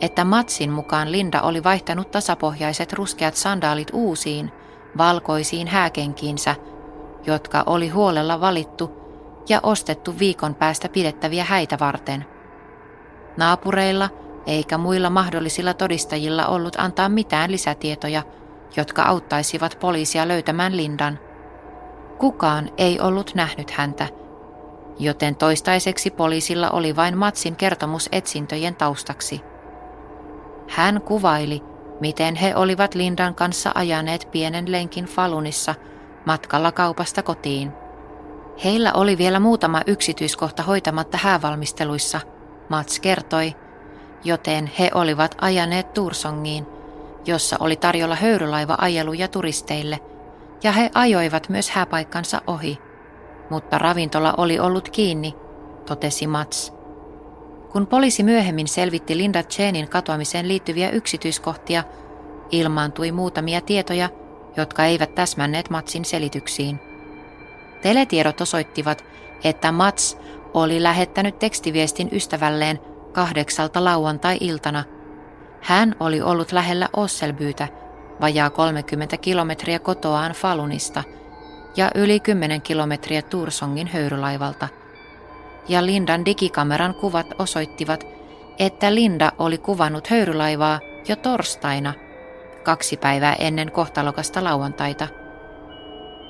että 0.00 0.24
Matsin 0.24 0.70
mukaan 0.70 1.12
Linda 1.12 1.42
oli 1.42 1.64
vaihtanut 1.64 2.10
tasapohjaiset 2.10 2.92
ruskeat 2.92 3.34
sandaalit 3.34 3.88
uusiin, 3.92 4.52
valkoisiin 4.98 5.66
hääkenkiinsä, 5.66 6.54
jotka 7.26 7.62
oli 7.66 7.88
huolella 7.88 8.40
valittu 8.40 9.00
ja 9.48 9.60
ostettu 9.62 10.18
viikon 10.18 10.54
päästä 10.54 10.88
pidettäviä 10.88 11.44
häitä 11.44 11.78
varten. 11.80 12.24
Naapureilla 13.36 14.08
eikä 14.46 14.78
muilla 14.78 15.10
mahdollisilla 15.10 15.74
todistajilla 15.74 16.46
ollut 16.46 16.76
antaa 16.78 17.08
mitään 17.08 17.52
lisätietoja, 17.52 18.22
jotka 18.76 19.02
auttaisivat 19.02 19.76
poliisia 19.80 20.28
löytämään 20.28 20.76
Lindan. 20.76 21.18
Kukaan 22.18 22.70
ei 22.78 23.00
ollut 23.00 23.34
nähnyt 23.34 23.70
häntä, 23.70 24.08
joten 25.00 25.36
toistaiseksi 25.36 26.10
poliisilla 26.10 26.70
oli 26.70 26.96
vain 26.96 27.18
Matsin 27.18 27.56
kertomus 27.56 28.08
etsintöjen 28.12 28.76
taustaksi. 28.76 29.40
Hän 30.68 31.00
kuvaili, 31.02 31.62
miten 32.00 32.34
he 32.34 32.56
olivat 32.56 32.94
Lindan 32.94 33.34
kanssa 33.34 33.72
ajaneet 33.74 34.28
pienen 34.30 34.72
lenkin 34.72 35.04
Falunissa 35.04 35.74
matkalla 36.26 36.72
kaupasta 36.72 37.22
kotiin. 37.22 37.72
Heillä 38.64 38.92
oli 38.92 39.18
vielä 39.18 39.40
muutama 39.40 39.82
yksityiskohta 39.86 40.62
hoitamatta 40.62 41.18
häävalmisteluissa, 41.22 42.20
Mats 42.68 43.00
kertoi, 43.00 43.54
joten 44.24 44.70
he 44.78 44.90
olivat 44.94 45.36
ajaneet 45.40 45.94
Tursongiin, 45.94 46.66
jossa 47.26 47.56
oli 47.60 47.76
tarjolla 47.76 48.14
höyrylaiva-ajeluja 48.14 49.28
turisteille, 49.28 50.00
ja 50.62 50.72
he 50.72 50.90
ajoivat 50.94 51.48
myös 51.48 51.70
hääpaikkansa 51.70 52.42
ohi. 52.46 52.89
Mutta 53.50 53.78
ravintola 53.78 54.34
oli 54.36 54.58
ollut 54.58 54.88
kiinni, 54.88 55.34
totesi 55.86 56.26
Mats. 56.26 56.72
Kun 57.72 57.86
poliisi 57.86 58.22
myöhemmin 58.22 58.68
selvitti 58.68 59.16
Linda 59.16 59.42
Chenin 59.42 59.88
katoamiseen 59.88 60.48
liittyviä 60.48 60.90
yksityiskohtia, 60.90 61.84
ilmaantui 62.50 63.12
muutamia 63.12 63.60
tietoja, 63.60 64.08
jotka 64.56 64.84
eivät 64.84 65.14
täsmänneet 65.14 65.70
Matsin 65.70 66.04
selityksiin. 66.04 66.80
Teletiedot 67.82 68.40
osoittivat, 68.40 69.04
että 69.44 69.72
Mats 69.72 70.18
oli 70.54 70.82
lähettänyt 70.82 71.38
tekstiviestin 71.38 72.08
ystävälleen 72.12 72.78
kahdeksalta 73.12 73.84
lauantai-iltana. 73.84 74.84
Hän 75.60 75.96
oli 76.00 76.20
ollut 76.22 76.52
lähellä 76.52 76.88
Osselbyytä, 76.96 77.68
vajaa 78.20 78.50
30 78.50 79.16
kilometriä 79.16 79.78
kotoaan 79.78 80.32
Falunista 80.32 81.04
ja 81.76 81.90
yli 81.94 82.20
10 82.20 82.62
kilometriä 82.62 83.22
Tursongin 83.22 83.86
höyrylaivalta. 83.86 84.68
Ja 85.68 85.86
Lindan 85.86 86.24
digikameran 86.24 86.94
kuvat 86.94 87.26
osoittivat, 87.38 88.06
että 88.58 88.94
Linda 88.94 89.32
oli 89.38 89.58
kuvannut 89.58 90.06
höyrylaivaa 90.06 90.80
jo 91.08 91.16
torstaina, 91.16 91.94
kaksi 92.62 92.96
päivää 92.96 93.34
ennen 93.34 93.72
kohtalokasta 93.72 94.44
lauantaita. 94.44 95.08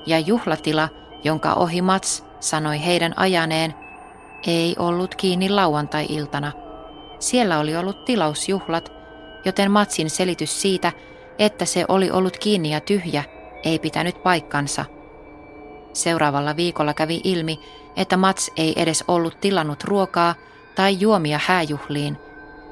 Ja 0.07 0.19
juhlatila, 0.19 0.89
jonka 1.25 1.55
ohi 1.55 1.83
Mats 1.83 2.25
sanoi 2.41 2.85
heidän 2.85 3.15
ajaneen, 3.17 3.75
ei 4.47 4.77
ollut 4.79 5.15
kiinni 5.15 5.51
lauantai-iltana– 5.51 6.53
siellä 7.21 7.59
oli 7.59 7.77
ollut 7.77 8.05
tilausjuhlat, 8.05 8.93
joten 9.45 9.71
Matsin 9.71 10.11
selitys 10.11 10.63
siitä, 10.63 10.93
että 11.39 11.65
se 11.65 11.85
oli 11.89 12.11
ollut 12.11 12.37
kiinni 12.39 12.73
ja 12.73 12.81
tyhjä, 12.81 13.25
ei 13.65 13.79
pitänyt 13.79 14.23
paikkansa. 14.23 14.85
Seuraavalla 15.93 16.57
viikolla 16.57 16.95
kävi 16.95 17.21
ilmi, 17.25 17.61
että 17.97 18.17
Mats 18.17 18.51
ei 18.57 18.83
edes 18.83 19.05
ollut 19.09 19.41
tilannut 19.41 19.85
ruokaa 19.85 20.35
tai 20.75 21.01
juomia 21.01 21.41
hääjuhliin, 21.47 22.19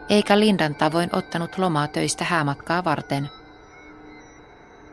eikä 0.09 0.39
Lindan 0.41 0.75
tavoin 0.75 1.11
ottanut 1.13 1.59
lomaa 1.59 1.89
töistä 1.89 2.25
häämatkaa 2.25 2.85
varten. 2.85 3.31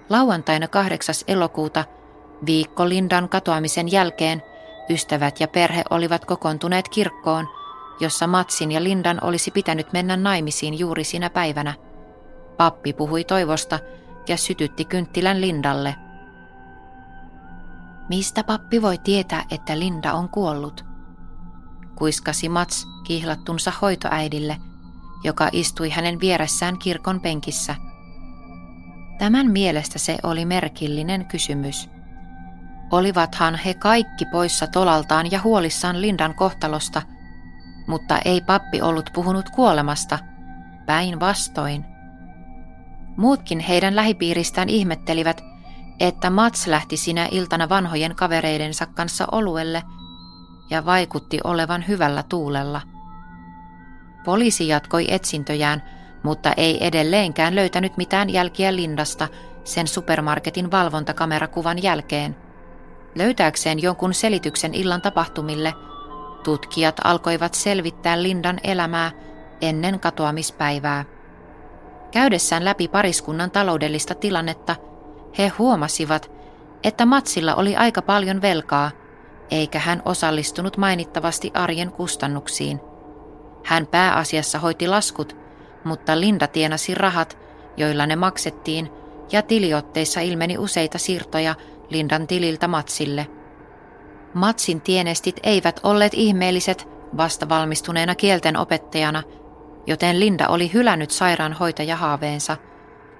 Lauantaina 0.09 0.67
8. 0.67 1.15
elokuuta, 1.27 1.83
viikko 2.45 2.89
Lindan 2.89 3.29
katoamisen 3.29 3.91
jälkeen, 3.91 4.43
ystävät 4.89 5.39
ja 5.39 5.47
perhe 5.47 5.83
olivat 5.89 6.25
kokoontuneet 6.25 6.89
kirkkoon– 6.89 7.47
jossa 7.99 8.27
Matsin 8.27 8.71
ja 8.71 8.83
Lindan 8.83 9.23
olisi 9.23 9.51
pitänyt 9.51 9.93
mennä 9.93 10.17
naimisiin 10.17 10.79
juuri 10.79 11.03
sinä 11.03 11.29
päivänä. 11.29 11.73
Pappi 12.57 12.93
puhui 12.93 13.23
toivosta 13.23 13.79
ja 14.27 14.37
sytytti 14.37 14.85
kynttilän 14.85 15.41
Lindalle. 15.41 15.95
Mistä 18.09 18.43
pappi 18.43 18.81
voi 18.81 18.97
tietää, 18.97 19.43
että 19.51 19.79
Linda 19.79 20.13
on 20.13 20.29
kuollut? 20.29 20.85
Kuiskasi 21.95 22.49
Mats 22.49 22.87
kihlattunsa 23.03 23.73
hoitoäidille, 23.81 24.57
joka 25.23 25.49
istui 25.51 25.89
hänen 25.89 26.19
vieressään 26.19 26.79
kirkon 26.79 27.21
penkissä. 27.21 27.75
Tämän 29.17 29.51
mielestä 29.51 29.99
se 29.99 30.17
oli 30.23 30.45
merkillinen 30.45 31.25
kysymys. 31.25 31.89
Olivathan 32.91 33.55
he 33.55 33.73
kaikki 33.73 34.25
poissa 34.25 34.67
tolaltaan 34.67 35.31
ja 35.31 35.41
huolissaan 35.43 36.01
Lindan 36.01 36.35
kohtalosta, 36.35 37.01
mutta 37.87 38.19
ei 38.25 38.41
pappi 38.41 38.81
ollut 38.81 39.09
puhunut 39.13 39.49
kuolemasta, 39.49 40.19
päinvastoin. 40.85 41.85
Muutkin 43.17 43.59
heidän 43.59 43.95
lähipiiristään 43.95 44.69
ihmettelivät, 44.69 45.41
että 45.99 46.29
Mats 46.29 46.67
lähti 46.67 46.97
sinä 46.97 47.27
iltana 47.31 47.69
vanhojen 47.69 48.15
kavereidensa 48.15 48.85
kanssa 48.85 49.27
oluelle 49.31 49.83
ja 50.69 50.85
vaikutti 50.85 51.39
olevan 51.43 51.87
hyvällä 51.87 52.23
tuulella. 52.23 52.81
Poliisi 54.25 54.67
jatkoi 54.67 55.13
etsintöjään, 55.13 55.83
mutta 56.23 56.53
ei 56.57 56.87
edelleenkään 56.87 57.55
löytänyt 57.55 57.97
mitään 57.97 58.29
jälkiä 58.29 58.75
Lindasta 58.75 59.27
sen 59.63 59.87
supermarketin 59.87 60.71
valvontakamerakuvan 60.71 61.83
jälkeen. 61.83 62.35
Löytääkseen 63.15 63.81
jonkun 63.81 64.13
selityksen 64.13 64.73
illan 64.73 65.01
tapahtumille, 65.01 65.73
tutkijat 66.43 66.95
alkoivat 67.03 67.53
selvittää 67.53 68.23
Lindan 68.23 68.59
elämää 68.63 69.11
ennen 69.61 69.99
katoamispäivää. 69.99 71.05
Käydessään 72.11 72.65
läpi 72.65 72.87
pariskunnan 72.87 73.51
taloudellista 73.51 74.15
tilannetta, 74.15 74.75
he 75.37 75.47
huomasivat, 75.47 76.31
että 76.83 77.05
Matsilla 77.05 77.55
oli 77.55 77.75
aika 77.75 78.01
paljon 78.01 78.41
velkaa, 78.41 78.91
eikä 79.51 79.79
hän 79.79 80.01
osallistunut 80.05 80.77
mainittavasti 80.77 81.51
arjen 81.53 81.91
kustannuksiin. 81.91 82.79
Hän 83.63 83.87
pääasiassa 83.87 84.59
hoiti 84.59 84.87
laskut, 84.87 85.37
mutta 85.83 86.19
Linda 86.19 86.47
tienasi 86.47 86.95
rahat, 86.95 87.37
joilla 87.77 88.05
ne 88.05 88.15
maksettiin, 88.15 88.89
ja 89.31 89.41
tiliotteissa 89.41 90.21
ilmeni 90.21 90.57
useita 90.57 90.97
siirtoja 90.97 91.55
Lindan 91.89 92.27
tililtä 92.27 92.67
Matsille. 92.67 93.27
Matsin 94.33 94.81
tienestit 94.81 95.39
eivät 95.43 95.79
olleet 95.83 96.13
ihmeelliset 96.13 96.87
vasta 97.17 97.49
valmistuneena 97.49 98.15
kielten 98.15 98.57
opettajana, 98.57 99.23
joten 99.87 100.19
Linda 100.19 100.47
oli 100.47 100.73
hylännyt 100.73 101.11
sairaanhoitajahaaveensa, 101.11 102.57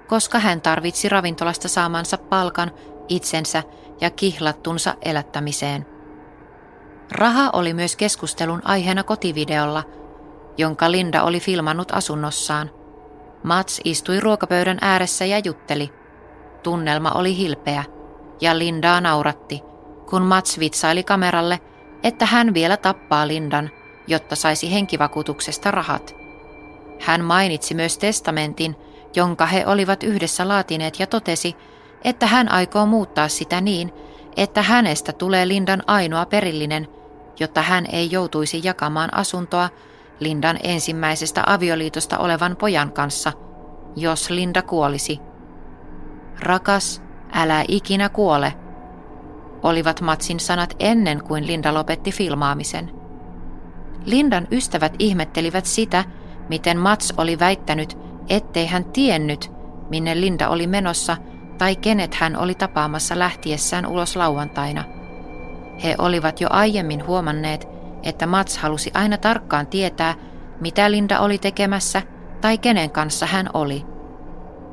koska 0.08 0.38
hän 0.38 0.60
tarvitsi 0.60 1.08
ravintolasta 1.08 1.68
saamansa 1.68 2.18
palkan 2.18 2.70
itsensä 3.08 3.62
ja 4.00 4.10
kihlattunsa 4.10 4.94
elättämiseen. 5.02 5.86
Raha 7.12 7.50
oli 7.52 7.74
myös 7.74 7.96
keskustelun 7.96 8.62
aiheena 8.64 9.02
kotivideolla, 9.04 9.84
jonka 10.58 10.90
Linda 10.90 11.22
oli 11.22 11.40
filmannut 11.40 11.92
asunnossaan. 11.92 12.70
Mats 13.42 13.80
istui 13.84 14.20
ruokapöydän 14.20 14.78
ääressä 14.80 15.24
ja 15.24 15.38
jutteli. 15.38 15.92
Tunnelma 16.62 17.10
oli 17.10 17.36
hilpeä, 17.36 17.84
ja 18.40 18.58
Lindaa 18.58 19.00
nauratti, 19.00 19.62
kun 20.10 20.22
Mats 20.22 20.58
vitsaili 20.58 21.02
kameralle, 21.02 21.60
että 22.02 22.26
hän 22.26 22.54
vielä 22.54 22.76
tappaa 22.76 23.28
Lindan, 23.28 23.70
jotta 24.06 24.36
saisi 24.36 24.72
henkivakuutuksesta 24.72 25.70
rahat. 25.70 26.16
Hän 27.00 27.24
mainitsi 27.24 27.74
myös 27.74 27.98
testamentin, 27.98 28.76
jonka 29.16 29.46
he 29.46 29.66
olivat 29.66 30.02
yhdessä 30.02 30.48
laatineet 30.48 31.00
ja 31.00 31.06
totesi, 31.06 31.56
että 32.04 32.26
hän 32.26 32.52
aikoo 32.52 32.86
muuttaa 32.86 33.28
sitä 33.28 33.60
niin, 33.60 33.92
että 34.36 34.62
hänestä 34.62 35.12
tulee 35.12 35.48
Lindan 35.48 35.82
ainoa 35.86 36.26
perillinen, 36.26 36.88
jotta 37.40 37.62
hän 37.62 37.86
ei 37.92 38.10
joutuisi 38.10 38.60
jakamaan 38.64 39.14
asuntoa 39.14 39.68
Lindan 40.20 40.58
ensimmäisestä 40.62 41.42
avioliitosta 41.46 42.18
olevan 42.18 42.56
pojan 42.56 42.92
kanssa, 42.92 43.32
jos 43.96 44.30
Linda 44.30 44.62
kuolisi. 44.62 45.20
Rakas, 46.40 47.02
älä 47.32 47.64
ikinä 47.68 48.08
kuole, 48.08 48.54
olivat 49.62 50.00
Matsin 50.00 50.40
sanat 50.40 50.76
ennen 50.78 51.22
kuin 51.24 51.46
Linda 51.46 51.74
lopetti 51.74 52.12
filmaamisen. 52.12 52.90
Lindan 54.04 54.48
ystävät 54.50 54.94
ihmettelivät 54.98 55.64
sitä, 55.64 56.04
miten 56.48 56.78
Mats 56.78 57.14
oli 57.16 57.38
väittänyt, 57.38 58.05
ettei 58.28 58.66
hän 58.66 58.84
tiennyt, 58.84 59.52
minne 59.90 60.20
Linda 60.20 60.48
oli 60.48 60.66
menossa 60.66 61.16
tai 61.58 61.76
kenet 61.76 62.14
hän 62.14 62.36
oli 62.36 62.54
tapaamassa 62.54 63.18
lähtiessään 63.18 63.86
ulos 63.86 64.16
lauantaina. 64.16 64.84
He 65.84 65.94
olivat 65.98 66.40
jo 66.40 66.48
aiemmin 66.50 67.06
huomanneet, 67.06 67.68
että 68.02 68.26
Mats 68.26 68.58
halusi 68.58 68.90
aina 68.94 69.18
tarkkaan 69.18 69.66
tietää, 69.66 70.14
mitä 70.60 70.90
Linda 70.90 71.20
oli 71.20 71.38
tekemässä 71.38 72.02
tai 72.40 72.58
kenen 72.58 72.90
kanssa 72.90 73.26
hän 73.26 73.50
oli. 73.54 73.84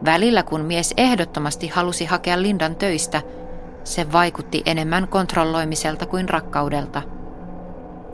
Välillä 0.05 0.43
kun 0.43 0.61
mies 0.61 0.93
ehdottomasti 0.97 1.67
halusi 1.67 2.05
hakea 2.05 2.41
Lindan 2.41 2.75
töistä, 2.75 3.21
se 3.83 4.11
vaikutti 4.11 4.63
enemmän 4.65 5.07
kontrolloimiselta 5.07 6.05
kuin 6.05 6.29
rakkaudelta. 6.29 7.01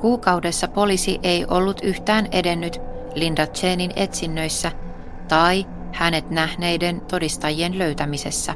Kuukaudessa 0.01 0.67
poliisi 0.67 1.19
ei 1.23 1.45
ollut 1.47 1.79
yhtään 1.83 2.27
edennyt 2.31 2.81
Linda 3.15 3.47
Chenin 3.47 3.91
etsinnöissä 3.95 4.71
tai 5.29 5.65
hänet 5.93 6.29
nähneiden 6.29 7.01
todistajien 7.01 7.79
löytämisessä. 7.79 8.53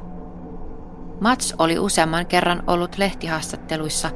Mats 1.21 1.55
oli 1.57 1.79
useamman 1.79 2.25
kerran 2.25 2.63
ollut 2.67 2.97
lehtihaastatteluissa 2.97 4.09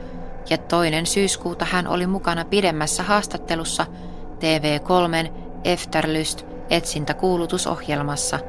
ja 0.49 0.57
toinen 0.57 1.05
syyskuuta 1.05 1.65
hän 1.65 1.87
oli 1.87 2.07
mukana 2.07 2.45
pidemmässä 2.45 3.03
haastattelussa 3.03 3.85
TV3 4.39 5.31
Efterlyst 5.63 6.45
etsintäkuulutusohjelmassa. 6.69 8.39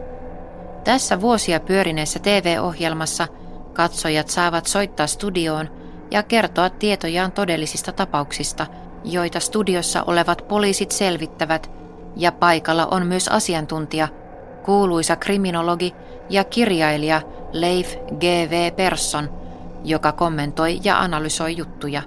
Tässä 0.84 1.20
vuosia 1.20 1.60
pyörineessä 1.60 2.18
TV-ohjelmassa 2.18 3.28
katsojat 3.72 4.28
saavat 4.28 4.66
soittaa 4.66 5.06
studioon 5.06 5.68
ja 6.10 6.22
kertoa 6.22 6.70
tietojaan 6.70 7.32
todellisista 7.32 7.92
tapauksista, 7.92 8.66
joita 9.04 9.40
studiossa 9.40 10.04
olevat 10.06 10.48
poliisit 10.48 10.90
selvittävät 10.90 11.70
ja 12.16 12.32
paikalla 12.32 12.86
on 12.90 13.06
myös 13.06 13.28
asiantuntija, 13.28 14.08
kuuluisa 14.64 15.16
kriminologi 15.16 15.94
ja 16.30 16.44
kirjailija 16.44 17.22
Leif 17.52 17.96
G.V. 17.96 18.72
Persson, 18.72 19.30
joka 19.84 20.12
kommentoi 20.12 20.80
ja 20.84 20.98
analysoi 20.98 21.56
juttuja. 21.56 22.02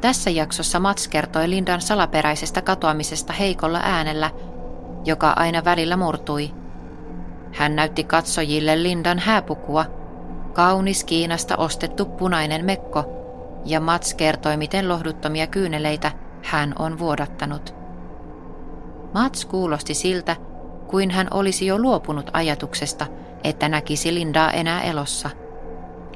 Tässä 0.00 0.30
jaksossa 0.30 0.80
Mats 0.80 1.08
kertoi 1.08 1.50
Lindan 1.50 1.80
salaperäisestä 1.80 2.62
katoamisesta 2.62 3.32
heikolla 3.32 3.80
äänellä, 3.82 4.30
joka 5.04 5.32
aina 5.36 5.64
välillä 5.64 5.96
murtui. 5.96 6.50
Hän 7.52 7.76
näytti 7.76 8.04
katsojille 8.04 8.82
Lindan 8.82 9.18
hääpukua, 9.18 9.84
kaunis 10.52 11.04
Kiinasta 11.04 11.56
ostettu 11.56 12.04
punainen 12.04 12.64
mekko, 12.64 13.04
ja 13.64 13.80
Mats 13.80 14.14
kertoi, 14.14 14.56
miten 14.56 14.88
lohduttomia 14.88 15.46
kyyneleitä 15.46 16.12
hän 16.42 16.74
on 16.78 16.98
vuodattanut. 16.98 17.75
Mats 19.16 19.44
kuulosti 19.44 19.94
siltä, 19.94 20.36
kuin 20.86 21.10
hän 21.10 21.28
olisi 21.30 21.66
jo 21.66 21.78
luopunut 21.78 22.30
ajatuksesta, 22.32 23.06
että 23.44 23.68
näkisi 23.68 24.14
Lindaa 24.14 24.50
enää 24.50 24.82
elossa. 24.82 25.30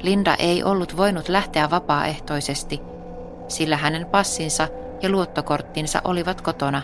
Linda 0.02 0.34
ei 0.34 0.62
ollut 0.62 0.96
voinut 0.96 1.28
lähteä 1.28 1.70
vapaaehtoisesti, 1.70 2.80
sillä 3.48 3.76
hänen 3.76 4.06
passinsa 4.06 4.68
ja 5.02 5.08
luottokorttinsa 5.08 6.00
olivat 6.04 6.40
kotona. 6.40 6.82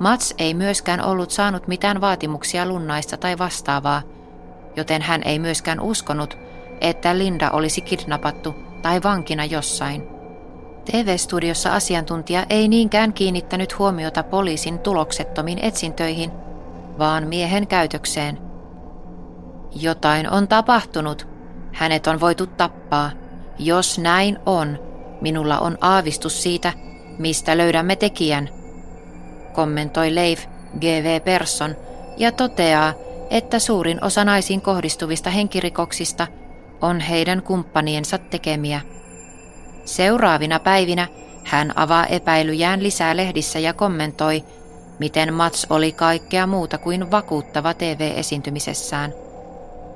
Mats 0.00 0.34
ei 0.38 0.54
myöskään 0.54 1.04
ollut 1.04 1.30
saanut 1.30 1.68
mitään 1.68 2.00
vaatimuksia 2.00 2.66
lunnaista 2.66 3.16
tai 3.16 3.38
vastaavaa, 3.38 4.02
joten 4.76 5.02
hän 5.02 5.22
ei 5.24 5.38
myöskään 5.38 5.80
uskonut, 5.80 6.38
että 6.80 7.18
Linda 7.18 7.50
olisi 7.50 7.80
kidnappattu 7.80 8.54
tai 8.82 9.02
vankina 9.02 9.44
jossain. 9.44 10.17
TV-studiossa 10.92 11.74
asiantuntija 11.74 12.46
ei 12.50 12.68
niinkään 12.68 13.12
kiinnittänyt 13.12 13.78
huomiota 13.78 14.22
poliisin 14.22 14.78
tuloksettomiin 14.78 15.58
etsintöihin, 15.62 16.30
vaan 16.98 17.26
miehen 17.26 17.66
käytökseen. 17.66 18.38
Jotain 19.74 20.30
on 20.30 20.48
tapahtunut. 20.48 21.28
Hänet 21.72 22.06
on 22.06 22.20
voitu 22.20 22.46
tappaa. 22.46 23.10
Jos 23.58 23.98
näin 23.98 24.38
on, 24.46 24.78
minulla 25.20 25.58
on 25.58 25.78
aavistus 25.80 26.42
siitä, 26.42 26.72
mistä 27.18 27.56
löydämme 27.56 27.96
tekijän, 27.96 28.48
kommentoi 29.52 30.14
Leif 30.14 30.46
G.V. 30.80 31.20
Persson 31.20 31.76
ja 32.16 32.32
toteaa, 32.32 32.94
että 33.30 33.58
suurin 33.58 34.04
osa 34.04 34.24
naisiin 34.24 34.60
kohdistuvista 34.60 35.30
henkirikoksista 35.30 36.26
on 36.80 37.00
heidän 37.00 37.42
kumppaniensa 37.42 38.18
tekemiä. 38.18 38.80
Seuraavina 39.88 40.60
päivinä 40.60 41.08
hän 41.44 41.72
avaa 41.76 42.06
epäilyjään 42.06 42.82
lisää 42.82 43.16
lehdissä 43.16 43.58
ja 43.58 43.72
kommentoi, 43.72 44.44
miten 44.98 45.34
Mats 45.34 45.66
oli 45.70 45.92
kaikkea 45.92 46.46
muuta 46.46 46.78
kuin 46.78 47.10
vakuuttava 47.10 47.74
TV-esiintymisessään. 47.74 49.14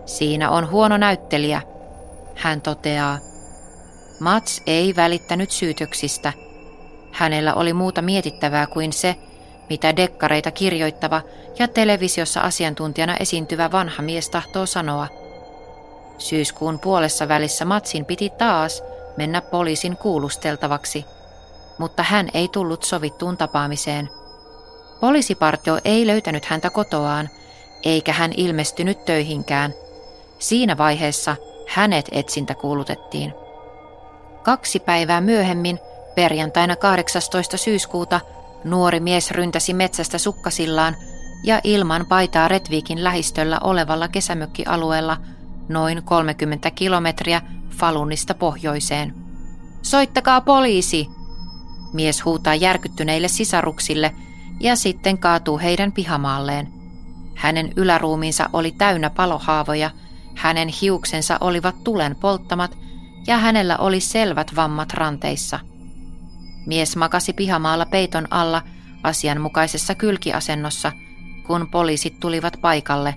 Siinä 0.07 0.51
on 0.51 0.71
huono 0.71 0.97
näyttelijä, 0.97 1.63
hän 2.35 2.61
toteaa. 2.61 3.19
Mats 4.21 4.63
ei 4.67 4.97
välittänyt 4.97 5.51
syytöksistä. 5.51 6.33
Hänellä 7.13 7.55
oli 7.55 7.73
muuta 7.73 8.03
mietittävää 8.03 8.67
kuin 8.67 8.93
se, 8.93 9.17
mitä 9.71 9.97
dekkareita 9.97 10.51
kirjoittava 10.51 11.23
ja 11.59 11.69
televisiossa 11.69 12.41
asiantuntijana 12.41 13.17
esiintyvä 13.21 13.73
vanha 13.73 14.03
mies 14.03 14.31
tahtoo 14.31 14.67
sanoa. 14.67 15.07
Syyskuun 16.19 16.79
puolessa 16.79 17.29
välissä 17.29 17.65
Matsin 17.65 18.05
piti 18.05 18.31
taas 18.31 18.83
mennä 19.17 19.41
poliisin 19.41 19.97
kuulusteltavaksi, 19.97 21.05
mutta 21.79 22.03
hän 22.03 22.29
ei 22.35 22.49
tullut 22.49 22.83
sovittuun 22.83 23.37
tapaamiseen. 23.37 24.11
Poliisipartio 25.01 25.79
ei 25.85 26.07
löytänyt 26.07 26.45
häntä 26.45 26.71
kotoaan, 26.71 27.29
eikä 27.83 28.13
hän 28.13 28.33
ilmestynyt 28.37 29.05
töihinkään. 29.05 29.75
Siinä 30.39 30.79
vaiheessa 30.79 31.37
hänet 31.69 32.09
etsintä 32.13 32.55
kuulutettiin. 32.55 33.35
Kaksi 34.43 34.81
päivää 34.81 35.21
myöhemmin, 35.21 35.79
perjantaina 36.15 36.77
18. 36.77 37.57
syyskuuta, 37.57 38.21
nuori 38.65 39.01
mies 39.01 39.31
ryntäsi 39.31 39.75
metsästä 39.75 40.19
sukkasillaan 40.19 40.97
ja 41.45 41.61
ilman 41.65 42.07
paitaa 42.07 42.49
Retviikin 42.49 43.05
lähistöllä 43.05 43.59
olevalla 43.65 44.09
kesämökkialueella 44.09 45.17
noin 45.69 46.03
30 46.03 46.71
kilometriä 46.71 47.43
Falunista 47.77 48.35
pohjoiseen. 48.35 49.15
Soittakaa 49.83 50.41
poliisi! 50.41 51.09
Mies 51.93 52.25
huutaa 52.25 52.55
järkyttyneille 52.55 53.29
sisaruksille 53.29 54.13
ja 54.61 54.77
sitten 54.77 55.19
kaatuu 55.19 55.59
heidän 55.59 55.93
pihamaalleen. 55.93 56.69
Hänen 57.35 57.73
yläruumiinsa 57.77 58.51
oli 58.53 58.73
täynnä 58.73 59.11
palohaavoja, 59.11 59.91
hänen 60.35 60.69
hiuksensa 60.69 61.39
olivat 61.41 61.85
tulen 61.85 62.17
polttamat 62.17 62.79
ja 63.27 63.39
hänellä 63.39 63.77
oli 63.79 64.01
selvät 64.01 64.57
vammat 64.57 64.93
ranteissa. 64.93 65.59
Mies 66.67 66.97
makasi 66.97 67.33
pihamaalla 67.33 67.87
peiton 67.87 68.27
alla 68.31 68.63
asianmukaisessa 69.03 69.95
kylkiasennossa, 69.95 70.93
kun 71.47 71.69
poliisit 71.71 72.21
tulivat 72.21 72.59
paikalle. 72.61 73.15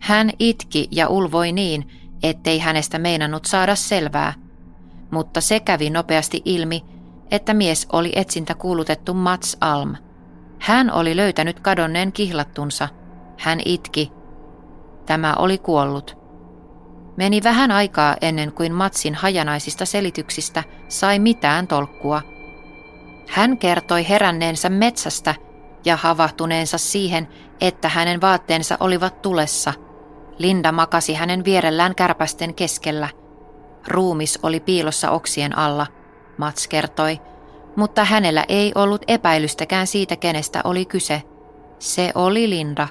Hän 0.00 0.30
itki 0.38 0.88
ja 0.90 1.08
ulvoi 1.08 1.52
niin, 1.52 1.99
ettei 2.22 2.58
hänestä 2.58 2.98
meinannut 2.98 3.44
saada 3.44 3.74
selvää, 3.74 4.32
mutta 5.10 5.40
se 5.40 5.60
kävi 5.60 5.90
nopeasti 5.90 6.42
ilmi, 6.44 6.84
että 7.30 7.54
mies 7.54 7.86
oli 7.92 8.12
etsintä 8.16 8.54
kuulutettu 8.54 9.14
Mats 9.14 9.56
Alm. 9.60 9.94
Hän 10.58 10.92
oli 10.92 11.16
löytänyt 11.16 11.60
kadonneen 11.60 12.12
kihlattunsa. 12.12 12.88
Hän 13.38 13.60
itki. 13.64 14.12
Tämä 15.06 15.34
oli 15.34 15.58
kuollut. 15.58 16.16
Meni 17.16 17.40
vähän 17.44 17.70
aikaa 17.70 18.16
ennen 18.20 18.52
kuin 18.52 18.74
Matsin 18.74 19.14
hajanaisista 19.14 19.86
selityksistä 19.86 20.64
sai 20.88 21.18
mitään 21.18 21.66
tolkkua. 21.66 22.22
Hän 23.28 23.58
kertoi 23.58 24.08
heränneensä 24.08 24.68
metsästä 24.68 25.34
ja 25.84 25.96
havahtuneensa 25.96 26.78
siihen, 26.78 27.28
että 27.60 27.88
hänen 27.88 28.20
vaatteensa 28.20 28.76
olivat 28.80 29.22
tulessa. 29.22 29.72
Linda 30.40 30.72
makasi 30.72 31.14
hänen 31.14 31.44
vierellään 31.44 31.94
kärpästen 31.94 32.54
keskellä. 32.54 33.08
Ruumis 33.88 34.38
oli 34.42 34.60
piilossa 34.60 35.10
oksien 35.10 35.58
alla, 35.58 35.86
Mats 36.38 36.68
kertoi, 36.68 37.20
mutta 37.76 38.04
hänellä 38.04 38.44
ei 38.48 38.72
ollut 38.74 39.02
epäilystäkään 39.08 39.86
siitä, 39.86 40.16
kenestä 40.16 40.60
oli 40.64 40.84
kyse. 40.84 41.22
Se 41.78 42.12
oli 42.14 42.50
Linda. 42.50 42.88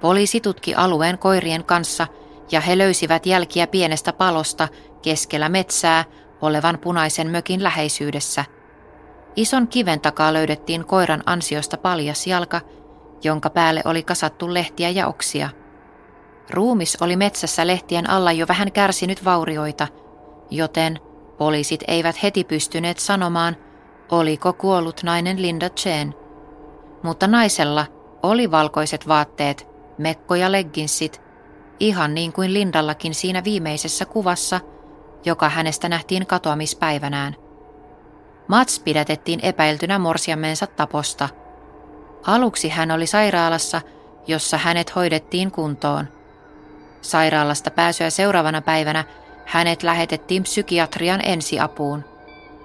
Poliisi 0.00 0.40
tutki 0.40 0.74
alueen 0.74 1.18
koirien 1.18 1.64
kanssa 1.64 2.06
ja 2.52 2.60
he 2.60 2.78
löysivät 2.78 3.26
jälkiä 3.26 3.66
pienestä 3.66 4.12
palosta 4.12 4.68
keskellä 5.02 5.48
metsää 5.48 6.04
olevan 6.40 6.78
punaisen 6.78 7.30
mökin 7.30 7.62
läheisyydessä. 7.62 8.44
Ison 9.36 9.68
kiven 9.68 10.00
takaa 10.00 10.32
löydettiin 10.32 10.84
koiran 10.84 11.22
ansiosta 11.26 11.76
paljas 11.76 12.26
jalka, 12.26 12.60
jonka 13.24 13.50
päälle 13.50 13.82
oli 13.84 14.02
kasattu 14.02 14.54
lehtiä 14.54 14.90
ja 14.90 15.06
oksia. 15.08 15.48
Ruumis 16.50 16.96
oli 17.00 17.16
metsässä 17.16 17.66
lehtien 17.66 18.10
alla 18.10 18.32
jo 18.32 18.48
vähän 18.48 18.72
kärsinyt 18.72 19.24
vaurioita, 19.24 19.88
joten 20.50 20.98
poliisit 21.38 21.80
eivät 21.88 22.22
heti 22.22 22.44
pystyneet 22.44 22.98
sanomaan, 22.98 23.56
oliko 24.10 24.52
kuollut 24.52 25.00
nainen 25.02 25.42
Linda 25.42 25.68
Chen. 25.68 26.14
Mutta 27.02 27.26
naisella 27.26 27.86
oli 28.22 28.50
valkoiset 28.50 29.08
vaatteet, 29.08 29.68
mekko 29.98 30.34
ja 30.34 30.52
legginsit 30.52 31.22
ihan 31.80 32.14
niin 32.14 32.32
kuin 32.32 32.54
Lindallakin 32.54 33.14
siinä 33.14 33.44
viimeisessä 33.44 34.04
kuvassa, 34.04 34.60
joka 35.24 35.48
hänestä 35.48 35.88
nähtiin 35.88 36.26
katoamispäivänään. 36.26 37.36
Mats 38.48 38.80
pidätettiin 38.80 39.40
epäiltynä 39.42 39.98
morsiammensa 39.98 40.66
taposta. 40.66 41.28
Aluksi 42.26 42.68
hän 42.68 42.90
oli 42.90 43.06
sairaalassa, 43.06 43.80
jossa 44.26 44.58
hänet 44.58 44.94
hoidettiin 44.94 45.50
kuntoon. 45.50 46.19
Sairaalasta 47.00 47.70
pääsyä 47.70 48.10
seuraavana 48.10 48.62
päivänä 48.62 49.04
hänet 49.46 49.82
lähetettiin 49.82 50.42
psykiatrian 50.42 51.20
ensiapuun. 51.24 52.04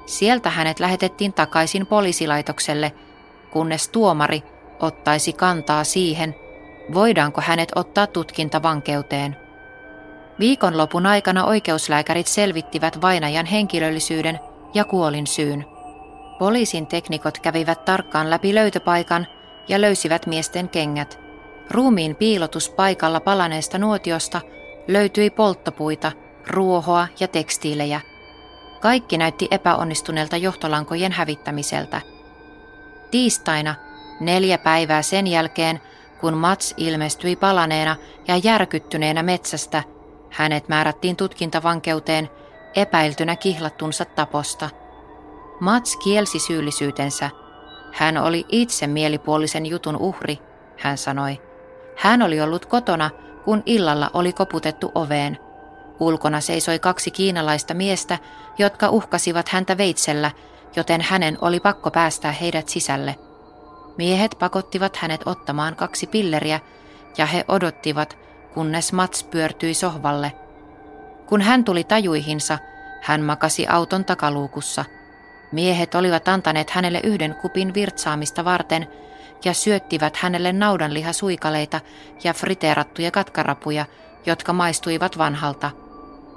Sieltä 0.05 0.49
hänet 0.49 0.79
lähetettiin 0.79 1.33
takaisin 1.33 1.87
poliisilaitokselle, 1.87 2.93
kunnes 3.51 3.89
tuomari 3.89 4.43
ottaisi 4.79 5.33
kantaa 5.33 5.83
siihen, 5.83 6.35
voidaanko 6.93 7.41
hänet 7.41 7.71
ottaa 7.75 8.07
tutkintavankeuteen. 8.07 9.37
Viikonlopun 10.39 11.05
aikana 11.05 11.45
oikeuslääkärit 11.45 12.27
selvittivät 12.27 13.01
vainajan 13.01 13.45
henkilöllisyyden 13.45 14.39
ja 14.73 14.83
kuolinsyyn. 14.85 15.65
Poliisin 16.39 16.87
teknikot 16.87 17.39
kävivät 17.39 17.85
tarkkaan 17.85 18.29
läpi 18.29 18.55
löytöpaikan 18.55 19.27
ja 19.67 19.81
löysivät 19.81 20.25
miesten 20.25 20.69
kengät. 20.69 21.24
Ruumiin 21.71 22.15
piilotuspaikalla 22.15 23.19
palaneesta 23.19 23.77
nuotiosta 23.77 24.41
löytyi 24.87 25.29
polttopuita, 25.29 26.11
ruohoa 26.47 27.07
ja 27.19 27.27
tekstiilejä. 27.27 28.01
Kaikki 28.81 29.17
näytti 29.17 29.47
epäonnistuneelta 29.51 30.37
johtolankojen 30.37 31.11
hävittämiseltä. 31.11 32.01
Tiistaina, 33.11 33.75
neljä 34.19 34.57
päivää 34.57 35.01
sen 35.01 35.27
jälkeen, 35.27 35.81
kun 36.21 36.37
Mats 36.37 36.73
ilmestyi 36.77 37.35
palaneena 37.35 37.95
ja 38.27 38.37
järkyttyneenä 38.37 39.23
metsästä, 39.23 39.83
hänet 40.29 40.69
määrättiin 40.69 41.15
tutkintavankeuteen 41.15 42.29
epäiltynä 42.75 43.35
kihlattunsa 43.35 44.05
taposta. 44.05 44.69
Mats 45.59 45.97
kielsi 46.03 46.39
syyllisyytensä. 46.39 47.29
Hän 47.93 48.17
oli 48.17 48.45
itse 48.49 48.87
mielipuolisen 48.87 49.65
jutun 49.65 49.95
uhri, 49.95 50.39
hän 50.77 50.97
sanoi. 50.97 51.44
Hän 51.97 52.21
oli 52.21 52.41
ollut 52.41 52.65
kotona, 52.65 53.09
kun 53.45 53.63
illalla 53.65 54.11
oli 54.13 54.33
koputettu 54.33 54.91
oveen. 54.95 55.37
Ulkona 55.99 56.41
seisoi 56.41 56.79
kaksi 56.79 57.11
kiinalaista 57.11 57.73
miestä, 57.73 58.17
jotka 58.57 58.89
uhkasivat 58.89 59.49
häntä 59.49 59.77
veitsellä, 59.77 60.31
joten 60.75 61.01
hänen 61.01 61.37
oli 61.41 61.59
pakko 61.59 61.91
päästää 61.91 62.31
heidät 62.31 62.69
sisälle. 62.69 63.15
Miehet 63.97 64.35
pakottivat 64.39 64.97
hänet 64.97 65.21
ottamaan 65.25 65.75
kaksi 65.75 66.07
pilleriä 66.07 66.59
ja 67.17 67.25
he 67.25 67.45
odottivat, 67.47 68.17
kunnes 68.53 68.93
Mats 68.93 69.23
pyörtyi 69.23 69.73
sohvalle. 69.73 70.31
Kun 71.25 71.41
hän 71.41 71.63
tuli 71.63 71.83
tajuihinsa, 71.83 72.57
hän 73.01 73.21
makasi 73.21 73.67
auton 73.67 74.05
takaluukussa. 74.05 74.85
Miehet 75.51 75.95
olivat 75.95 76.27
antaneet 76.27 76.69
hänelle 76.69 76.99
yhden 77.03 77.35
kupin 77.35 77.73
virtsaamista 77.73 78.45
varten 78.45 78.87
ja 79.45 79.53
syöttivät 79.53 80.17
hänelle 80.17 80.53
naudanlihasuikaleita 80.53 81.81
ja 82.23 82.33
friteerattuja 82.33 83.11
katkarapuja, 83.11 83.85
jotka 84.25 84.53
maistuivat 84.53 85.17
vanhalta. 85.17 85.71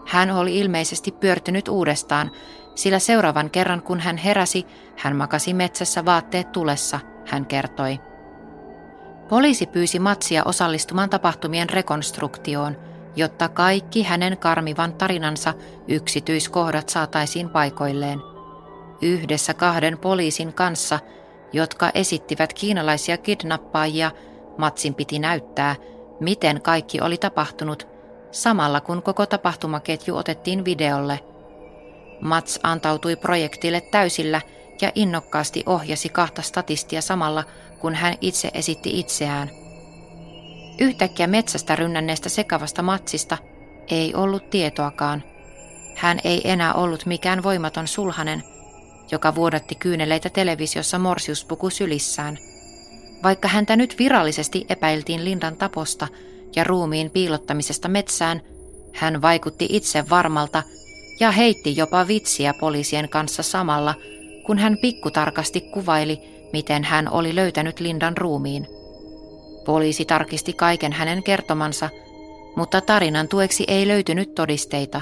Hän 0.07 0.31
oli 0.31 0.59
ilmeisesti 0.59 1.13
pyörtynyt 1.13 1.69
uudestaan, 1.69 2.31
sillä 2.75 2.99
seuraavan 2.99 3.51
kerran 3.51 3.83
kun 3.83 4.01
hän 4.01 4.17
heräsi, 4.17 4.67
hän 4.97 5.17
makasi 5.17 5.55
metsässä 5.55 6.05
vaatteet 6.05 6.53
tulessa– 6.53 7.01
hän 7.29 7.47
kertoi. 7.47 8.01
Poliisi 9.29 9.67
pyysi 9.67 9.99
Matsia 9.99 10.43
osallistumaan 10.45 11.11
tapahtumien 11.11 11.71
rekonstruktioon, 11.71 12.77
jotta 13.17 13.49
kaikki 13.49 14.03
hänen 14.03 14.39
karmivan 14.39 14.93
tarinansa 14.93 15.55
yksityiskohdat 15.89 16.89
saataisiin 16.89 17.51
paikoilleen. 17.51 18.21
Yhdessä 19.03 19.55
kahden 19.55 19.99
poliisin 19.99 20.53
kanssa, 20.53 21.01
jotka 21.53 21.91
esittivät 21.95 22.53
kiinalaisia 22.53 23.17
kidnappaajia, 23.17 24.11
Matsin 24.59 24.95
piti 24.95 25.19
näyttää, 25.19 25.77
miten 26.21 26.63
kaikki 26.63 27.01
oli 27.01 27.17
tapahtunut, 27.17 27.89
samalla 28.31 28.81
kun 28.81 29.03
koko 29.03 29.27
tapahtumaketju 29.27 30.17
otettiin 30.17 30.65
videolle. 30.65 31.21
Mats 32.21 32.61
antautui 32.63 33.17
projektille 33.17 33.81
täysillä– 33.81 34.41
ja 34.83 34.93
innokkaasti 34.95 35.63
ohjasi 35.67 36.09
kahta 36.09 36.43
statistia 36.43 37.03
samalla, 37.03 37.45
kun 37.79 37.95
hän 37.95 38.15
itse 38.21 38.51
esitti 38.55 39.01
itseään. 39.01 39.51
Yhtäkkiä 40.81 41.27
metsästä 41.27 41.77
rynnänneestä 41.77 42.29
sekavasta 42.29 42.83
matsista 42.83 43.39
ei 43.91 44.15
ollut 44.15 44.51
tietoakaan. 44.51 45.23
Hän 45.97 46.19
ei 46.25 46.51
enää 46.51 46.75
ollut 46.75 47.07
mikään 47.07 47.43
voimaton 47.43 47.89
sulhanen, 47.89 48.43
joka 49.11 49.35
vuodatti 49.35 49.75
kyyneleitä 49.75 50.31
televisiossa 50.31 50.99
morsiuspuku 50.99 51.71
sylissään. 51.71 52.39
Vaikka 53.23 53.49
häntä 53.49 53.77
nyt 53.77 53.99
virallisesti 53.99 54.67
epäiltiin 54.69 55.25
Lindan 55.25 55.57
taposta 55.57 56.09
ja 56.57 56.65
ruumiin 56.65 57.11
piilottamisesta 57.11 57.89
metsään, 57.89 58.43
Hän 58.99 59.23
vaikutti 59.23 59.67
itse 59.71 60.05
varmalta 60.11 60.63
ja 61.21 61.31
heitti 61.31 61.77
jopa 61.77 62.09
vitsiä 62.09 62.55
poliisien 62.61 63.09
kanssa 63.09 63.43
samalla, 63.43 63.95
kun 64.47 64.59
hän 64.59 64.79
pikkutarkasti 64.83 65.61
kuvaili, 65.61 66.21
miten 66.53 66.85
hän 66.85 67.13
oli 67.13 67.35
löytänyt 67.35 67.81
Lindan 67.81 68.17
ruumiin. 68.17 68.67
Poliisi 69.67 70.05
tarkisti 70.05 70.53
kaiken 70.53 70.93
hänen 70.93 71.23
kertomansa, 71.23 71.91
mutta 72.57 72.81
tarinan 72.81 73.29
tueksi 73.29 73.65
ei 73.69 73.89
löytynyt 73.89 74.35
todisteita. 74.35 75.01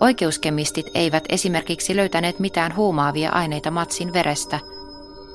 Oikeuskemistit 0.00 0.86
eivät 0.94 1.24
esimerkiksi 1.28 1.96
löytäneet 1.96 2.38
mitään 2.38 2.76
huumaavia 2.76 3.30
aineita 3.30 3.70
Matsin 3.70 4.12
verestä. 4.12 4.60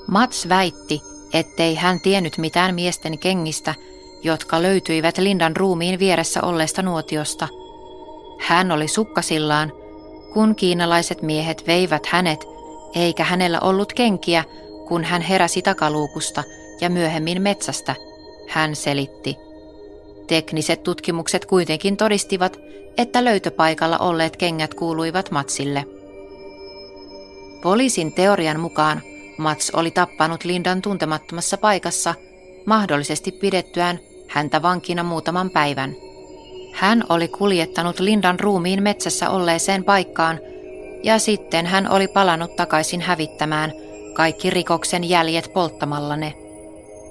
Mats 0.08 0.50
väitti, 0.50 1.02
ettei 1.34 1.76
hän 1.76 2.00
tiennyt 2.00 2.38
mitään 2.38 2.76
miesten 2.76 3.20
kengistä, 3.20 3.76
jotka 4.24 4.62
löytyivät 4.62 5.18
Lindan 5.18 5.56
ruumiin 5.56 6.00
vieressä 6.00 6.42
olleesta 6.44 6.82
nuotiosta. 6.82 7.48
Hän 8.40 8.72
oli 8.72 8.88
sukkasillaan, 8.88 9.72
kun 10.34 10.56
kiinalaiset 10.56 11.22
miehet 11.22 11.68
veivät 11.68 12.06
hänet, 12.06 12.46
eikä 12.96 13.24
hänellä 13.24 13.60
ollut 13.60 13.94
kenkiä, 13.94 14.44
kun 14.88 15.04
hän 15.04 15.22
heräsi 15.22 15.62
takaluukusta 15.62 16.44
ja 16.82 16.90
myöhemmin 16.90 17.42
metsästä, 17.42 17.96
hän 18.50 18.76
selitti. 18.76 19.45
Tekniset 20.28 20.84
tutkimukset 20.84 21.46
kuitenkin 21.46 21.98
todistivat, 21.98 22.60
että 22.98 23.26
löytöpaikalla 23.26 23.98
olleet 23.98 24.38
kengät 24.38 24.74
kuuluivat 24.74 25.32
Matsille. 25.32 25.86
Poliisin 27.62 28.14
teorian 28.14 28.60
mukaan 28.60 29.02
Mats 29.38 29.70
oli 29.70 29.92
tappanut 29.92 30.44
Lindan 30.44 30.82
tuntemattomassa 30.82 31.58
paikassa, 31.58 32.16
mahdollisesti 32.66 33.32
pidettyään 33.32 34.00
häntä 34.28 34.62
vankina 34.62 35.04
muutaman 35.04 35.50
päivän. 35.50 35.96
Hän 36.74 37.04
oli 37.10 37.28
kuljettanut 37.28 38.00
Lindan 38.00 38.40
ruumiin 38.40 38.84
metsässä 38.84 39.30
olleeseen 39.30 39.84
paikkaan 39.84 40.40
ja 41.04 41.20
sitten 41.20 41.66
hän 41.66 41.92
oli 41.92 42.08
palannut 42.08 42.56
takaisin 42.56 43.02
hävittämään 43.02 43.74
kaikki 44.14 44.50
rikoksen 44.50 45.10
jäljet 45.10 45.54
polttamalla 45.54 46.16
ne. 46.16 46.34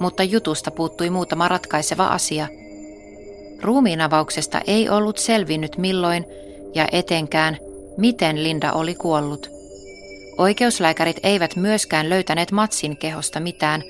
Mutta 0.01 0.23
jutusta 0.23 0.71
puuttui 0.71 1.11
muutama 1.11 1.49
ratkaiseva 1.49 2.07
asia. 2.07 2.49
Ruumiinavauksesta 3.65 4.61
ei 4.67 4.89
ollut 4.89 5.19
selvinnyt 5.19 5.79
milloin 5.79 6.27
ja 6.75 6.89
etenkään, 6.93 7.57
miten 7.97 8.43
Linda 8.43 8.73
oli 8.73 8.95
kuollut. 8.95 9.51
Oikeuslääkärit 10.39 11.17
eivät 11.23 11.57
myöskään 11.57 12.11
löytäneet 12.11 12.53
Matsin 12.53 12.97
kehosta 12.97 13.41
mitään, 13.41 13.83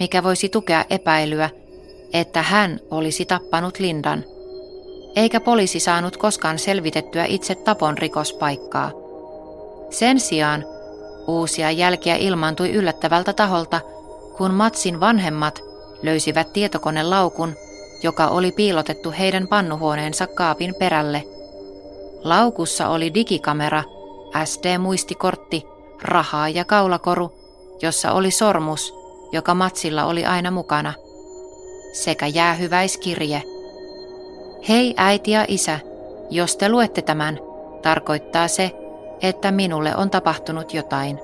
mikä 0.00 0.22
voisi 0.22 0.48
tukea 0.48 0.84
epäilyä, 0.90 1.50
että 2.12 2.42
hän 2.42 2.80
olisi 2.90 3.24
tappanut 3.24 3.78
Lindan. 3.78 4.24
Eikä 5.16 5.40
poliisi 5.40 5.80
saanut 5.80 6.16
koskaan 6.16 6.58
selvitettyä 6.58 7.24
itse 7.24 7.54
tapon 7.54 7.98
rikospaikkaa. 7.98 8.90
Sen 9.90 10.20
sijaan 10.20 10.64
uusia 11.26 11.70
jälkiä 11.70 12.16
ilmaantui 12.16 12.70
yllättävältä 12.70 13.32
taholta, 13.32 13.80
kun 14.36 14.54
Matsin 14.54 15.00
vanhemmat 15.00 15.62
löysivät 16.02 16.52
tietokonelaukun, 16.52 17.54
joka 18.02 18.28
oli 18.28 18.52
piilotettu 18.52 19.14
heidän 19.18 19.48
pannuhuoneensa 19.48 20.26
kaapin 20.26 20.74
perälle. 20.74 21.24
Laukussa 22.24 22.88
oli 22.88 23.14
digikamera, 23.14 23.82
SD-muistikortti 24.44 25.66
rahaa 26.02 26.48
ja 26.48 26.64
kaulakoru, 26.64 27.32
jossa 27.82 28.12
oli 28.12 28.30
sormus, 28.30 28.94
joka 29.32 29.54
Matsilla 29.54 30.04
oli 30.04 30.24
aina 30.24 30.50
mukana, 30.50 30.92
sekä 31.92 32.26
jäähyväiskirje. 32.26 33.42
Hei 34.68 34.94
äiti 34.96 35.30
ja 35.30 35.44
isä, 35.48 35.78
jos 36.30 36.56
te 36.56 36.68
luette 36.68 37.02
tämän, 37.02 37.38
tarkoittaa 37.82 38.48
se, 38.48 38.70
että 39.22 39.52
minulle 39.52 39.96
on 39.96 40.10
tapahtunut 40.10 40.74
jotain. 40.74 41.20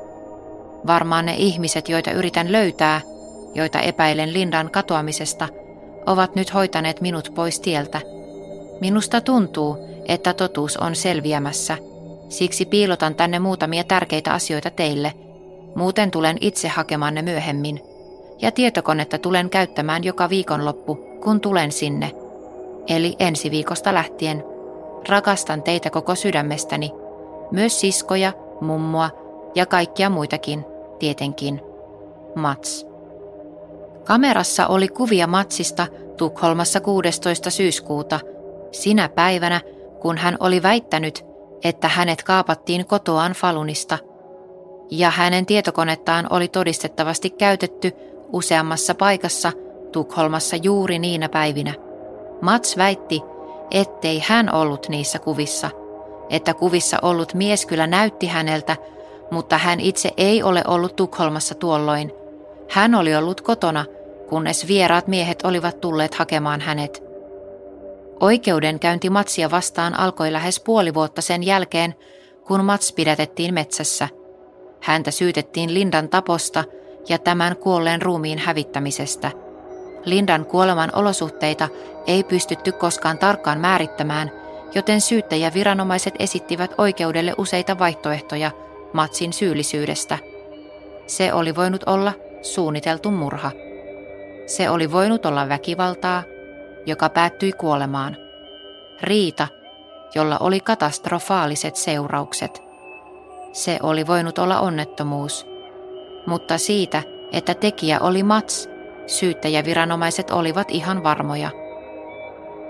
Varmaan 0.86 1.26
ne 1.26 1.34
ihmiset, 1.36 1.88
joita 1.88 2.10
yritän 2.10 2.52
löytää, 2.52 3.00
joita 3.54 3.80
epäilen 3.80 4.32
Lindan 4.32 4.70
katoamisesta, 4.70 5.48
ovat 6.08 6.34
nyt 6.34 6.54
hoitaneet 6.54 7.00
minut 7.00 7.32
pois 7.34 7.60
tieltä. 7.60 8.00
Minusta 8.80 9.20
tuntuu, 9.20 9.76
että 10.08 10.34
totuus 10.34 10.76
on 10.76 10.96
selviämässä– 10.96 11.76
Siksi 12.28 12.66
piilotan 12.66 13.14
tänne 13.14 13.38
muutamia 13.38 13.84
tärkeitä 13.84 14.32
asioita 14.32 14.70
teille. 14.70 15.12
Muuten 15.74 16.10
tulen 16.10 16.36
itse 16.40 16.68
hakemaan 16.68 17.14
ne 17.14 17.22
myöhemmin. 17.22 17.80
Ja 18.42 18.52
tietokonetta 18.52 19.18
tulen 19.18 19.50
käyttämään 19.50 20.04
joka 20.04 20.28
viikonloppu, 20.28 20.94
kun 21.24 21.40
tulen 21.40 21.72
sinne. 21.72 22.12
Eli 22.88 23.16
ensi 23.18 23.50
viikosta 23.50 23.94
lähtien. 23.94 24.44
Rakastan 25.08 25.62
teitä 25.62 25.90
koko 25.90 26.14
sydämestäni. 26.14 26.92
Myös 27.50 27.80
siskoja, 27.80 28.32
mummoa 28.60 29.10
ja 29.54 29.66
kaikkia 29.66 30.10
muitakin, 30.10 30.64
tietenkin. 30.98 31.60
Mats. 32.34 32.86
Kamerassa 34.08 34.66
oli 34.66 34.88
kuvia 34.88 35.26
Matsista 35.26 35.86
Tukholmassa 36.16 36.80
16. 36.80 37.50
syyskuuta, 37.50 38.20
sinä 38.72 39.08
päivänä, 39.08 39.60
kun 40.00 40.18
hän 40.18 40.36
oli 40.40 40.62
väittänyt, 40.62 41.24
että 41.64 41.88
hänet 41.88 42.22
kaapattiin 42.22 42.86
kotoaan 42.86 43.32
Falunista, 43.32 43.98
ja 44.90 45.10
hänen 45.10 45.46
tietokonettaan 45.46 46.26
oli 46.30 46.48
todistettavasti 46.48 47.30
käytetty 47.30 47.92
useammassa 48.32 48.94
paikassa 48.94 49.52
Tukholmassa 49.92 50.56
juuri 50.56 50.98
niinä 50.98 51.28
päivinä. 51.28 51.74
Mats 52.40 52.76
väitti, 52.76 53.22
ettei 53.70 54.22
hän 54.26 54.54
ollut 54.54 54.88
niissä 54.88 55.18
kuvissa, 55.18 55.70
että 56.30 56.54
kuvissa 56.54 56.98
ollut 57.02 57.34
mies 57.34 57.66
kyllä 57.66 57.86
näytti 57.86 58.26
häneltä, 58.26 58.76
mutta 59.30 59.58
hän 59.58 59.80
itse 59.80 60.10
ei 60.16 60.42
ole 60.42 60.62
ollut 60.66 60.96
Tukholmassa 60.96 61.54
tuolloin. 61.54 62.12
Hän 62.70 62.94
oli 62.94 63.16
ollut 63.16 63.40
kotona, 63.40 63.84
kunnes 64.28 64.68
vieraat 64.68 65.06
miehet 65.08 65.42
olivat 65.44 65.80
tulleet 65.80 66.14
hakemaan 66.14 66.60
hänet– 66.60 67.02
Oikeudenkäynti 68.20 69.10
Matsia 69.10 69.50
vastaan 69.50 69.98
alkoi 69.98 70.32
lähes 70.32 70.60
puoli 70.60 70.94
vuotta 70.94 71.22
sen 71.22 71.42
jälkeen, 71.42 71.94
kun 72.46 72.64
Mats 72.64 72.92
pidätettiin 72.92 73.54
metsässä. 73.54 74.08
Häntä 74.80 75.10
syytettiin 75.10 75.74
Lindan 75.74 76.08
taposta 76.08 76.64
ja 77.08 77.18
tämän 77.18 77.56
kuolleen 77.56 78.02
ruumiin 78.02 78.38
hävittämisestä. 78.38 79.30
Lindan 80.04 80.46
kuoleman 80.46 80.90
olosuhteita 80.94 81.68
ei 82.06 82.24
pystytty 82.24 82.72
koskaan 82.72 83.18
tarkkaan 83.18 83.60
määrittämään, 83.60 84.30
joten 84.74 85.00
syyttäjäviranomaiset 85.00 86.14
esittivät 86.18 86.74
oikeudelle 86.78 87.34
useita 87.38 87.78
vaihtoehtoja 87.78 88.50
Matsin 88.92 89.32
syyllisyydestä. 89.32 90.18
Se 91.06 91.32
oli 91.32 91.56
voinut 91.56 91.84
olla 91.86 92.12
suunniteltu 92.42 93.10
murha. 93.10 93.50
Se 94.48 94.70
oli 94.70 94.92
voinut 94.92 95.26
olla 95.26 95.48
väkivaltaa– 95.48 96.22
joka 96.88 97.08
päättyi 97.08 97.52
kuolemaan. 97.52 98.16
Riita, 99.02 99.48
jolla 100.14 100.36
oli 100.40 100.60
katastrofaaliset 100.60 101.76
seuraukset. 101.76 102.62
Se 103.52 103.78
oli 103.82 104.06
voinut 104.06 104.38
olla 104.38 104.60
onnettomuus. 104.60 105.46
Mutta 106.26 106.58
siitä, 106.58 107.02
että 107.32 107.54
tekijä 107.54 108.00
oli 108.00 108.22
Mats, 108.22 108.68
syyttäjäviranomaiset 109.06 110.30
olivat 110.30 110.70
ihan 110.70 111.02
varmoja. 111.02 111.50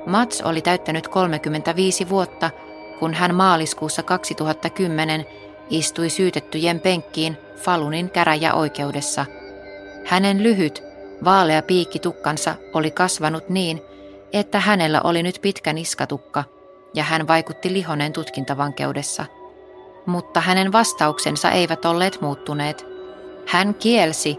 Mats 0.07 0.41
oli 0.41 0.63
täyttänyt 0.63 1.09
35 1.09 2.09
vuotta, 2.09 2.51
kun 2.99 3.15
hän 3.15 3.35
maaliskuussa 3.35 4.03
2010 4.03 5.27
istui 5.71 6.11
syytettyjen 6.11 6.81
penkkiin 6.81 7.37
Falunin 7.57 8.11
käräjäoikeudessa. 8.11 9.27
Hänen 10.05 10.43
lyhyt, 10.43 10.88
vaalea 11.25 11.63
piikkitukkansa 11.63 12.55
oli 12.75 12.91
kasvanut 12.91 13.49
niin, 13.49 13.83
että 14.33 14.61
hänellä 14.61 15.01
oli 15.05 15.23
nyt 15.23 15.39
pitkä 15.43 15.73
niskatukka 15.73 16.45
ja 16.95 17.05
hän 17.05 17.29
vaikutti 17.29 17.73
lihoneen 17.73 18.13
tutkintavankeudessa. 18.13 19.25
Mutta 20.07 20.41
hänen 20.41 20.73
vastauksensa 20.73 21.51
eivät 21.51 21.85
olleet 21.85 22.21
muuttuneet. 22.21 22.87
Hän 23.47 23.75
kielsi, 23.75 24.39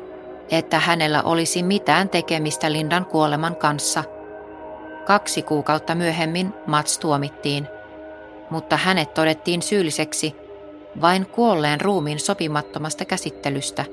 että 0.52 0.80
hänellä 0.80 1.24
olisi 1.24 1.64
mitään 1.64 2.10
tekemistä 2.10 2.72
Lindan 2.72 3.06
kuoleman 3.06 3.56
kanssa. 3.56 4.04
Kaksi 5.06 5.42
kuukautta 5.42 5.96
myöhemmin 5.96 6.54
Mats 6.68 6.98
tuomittiin, 6.98 7.68
mutta 8.50 8.78
hänet 8.78 9.14
todettiin 9.14 9.62
syylliseksi 9.62 10.36
vain 11.02 11.26
kuolleen 11.26 11.82
ruumiin 11.82 12.20
sopimattomasta 12.20 13.06
käsittelystä. 13.06 13.86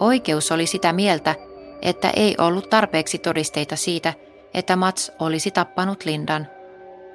Oikeus 0.00 0.52
oli 0.52 0.66
sitä 0.66 0.92
mieltä, 0.92 1.34
että 1.82 2.10
ei 2.16 2.34
ollut 2.38 2.70
tarpeeksi 2.70 3.18
todisteita 3.18 3.76
siitä, 3.76 4.14
että 4.54 4.76
Mats 4.76 5.12
olisi 5.18 5.50
tappanut 5.50 6.04
Lindan 6.04 6.46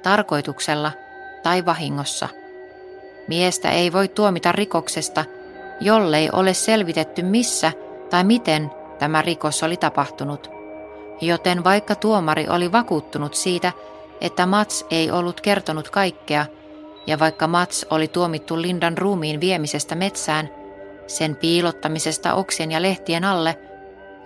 tarkoituksella 0.02 0.92
tai 1.42 1.64
vahingossa. 1.64 2.28
Miestä 3.28 3.70
ei 3.70 3.92
voi 3.92 4.08
tuomita 4.08 4.52
rikoksesta, 4.52 5.24
jollei 5.80 6.28
ole 6.32 6.54
selvitetty 6.54 7.22
missä 7.22 7.72
tai 8.10 8.24
miten 8.24 8.70
tämä 8.98 9.22
rikos 9.22 9.62
oli 9.62 9.76
tapahtunut. 9.76 10.50
Joten 11.20 11.64
vaikka 11.64 11.94
tuomari 11.94 12.48
oli 12.48 12.72
vakuuttunut 12.72 13.34
siitä, 13.34 13.72
että 14.20 14.46
Mats 14.46 14.86
ei 14.90 15.10
ollut 15.10 15.40
kertonut 15.40 15.90
kaikkea, 15.90 16.46
ja 17.06 17.18
vaikka 17.18 17.46
Mats 17.46 17.86
oli 17.90 18.08
tuomittu 18.08 18.62
Lindan 18.62 18.98
ruumiin 18.98 19.40
viemisestä 19.40 19.94
metsään, 19.94 20.50
sen 21.06 21.36
piilottamisesta 21.36 22.34
oksien 22.34 22.72
ja 22.72 22.82
lehtien 22.82 23.24
alle 23.24 23.58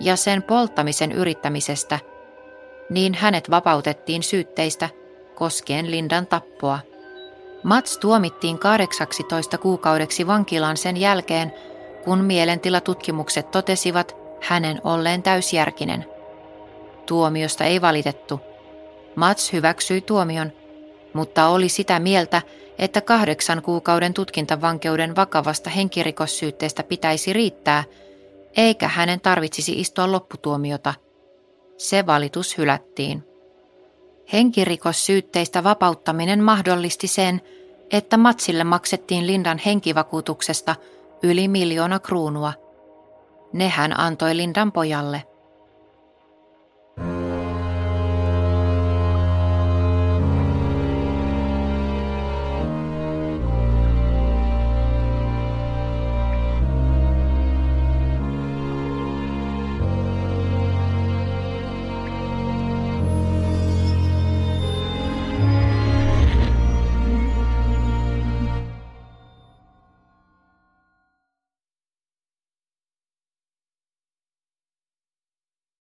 ja 0.03 0.17
sen 0.17 0.43
polttamisen 0.43 1.13
yrittämisestä, 1.13 1.99
niin 2.91 3.15
hänet 3.15 3.51
vapautettiin 3.51 4.23
syytteistä 4.23 4.89
koskien 5.35 5.91
Lindan 5.91 6.27
tappoa. 6.27 6.79
Mats 7.63 7.99
tuomittiin 7.99 8.59
18 8.59 9.59
kuukaudeksi 9.59 10.27
vankilaan 10.27 10.77
sen 10.77 10.97
jälkeen, 10.97 11.53
kun 12.05 12.25
mielentilatutkimukset 12.25 13.51
totesivat 13.51 14.17
hänen 14.43 14.81
olleen 14.85 15.23
täysjärkinen. 15.23 16.05
Tuomiosta 17.07 17.65
ei 17.65 17.81
valitettu. 17.81 18.41
Mats 19.17 19.53
hyväksyi 19.53 20.01
tuomion, 20.01 20.53
mutta 21.13 21.47
oli 21.49 21.69
sitä 21.69 21.99
mieltä, 21.99 22.43
että 22.79 23.01
kahdeksan 23.01 23.63
kuukauden 23.63 24.15
tutkintavankeuden 24.15 25.17
vakavasta 25.17 25.71
henkirikossyytteestä 25.71 26.83
pitäisi 26.83 27.33
riittää, 27.33 27.85
eikä 28.57 28.89
hänen 28.89 29.21
tarvitsisi 29.21 29.81
istua 29.81 30.13
lopputuomiota. 30.13 30.95
Se 31.77 32.07
valitus 32.07 32.59
hylättiin. 32.59 33.25
Henkirikossyytteistä 34.33 35.65
vapauttaminen 35.65 36.43
mahdollisti 36.43 37.07
sen, 37.07 37.41
että 37.91 38.17
Matsille 38.17 38.65
maksettiin 38.65 39.27
Lindan 39.27 39.59
henkivakuutuksesta 39.59 40.77
yli 41.23 41.49
miljoona 41.49 41.99
kruunua. 41.99 42.53
Ne 43.53 43.69
hän 43.69 44.01
antoi 44.01 44.37
Lindan 44.37 44.73
pojalle. 44.73 45.23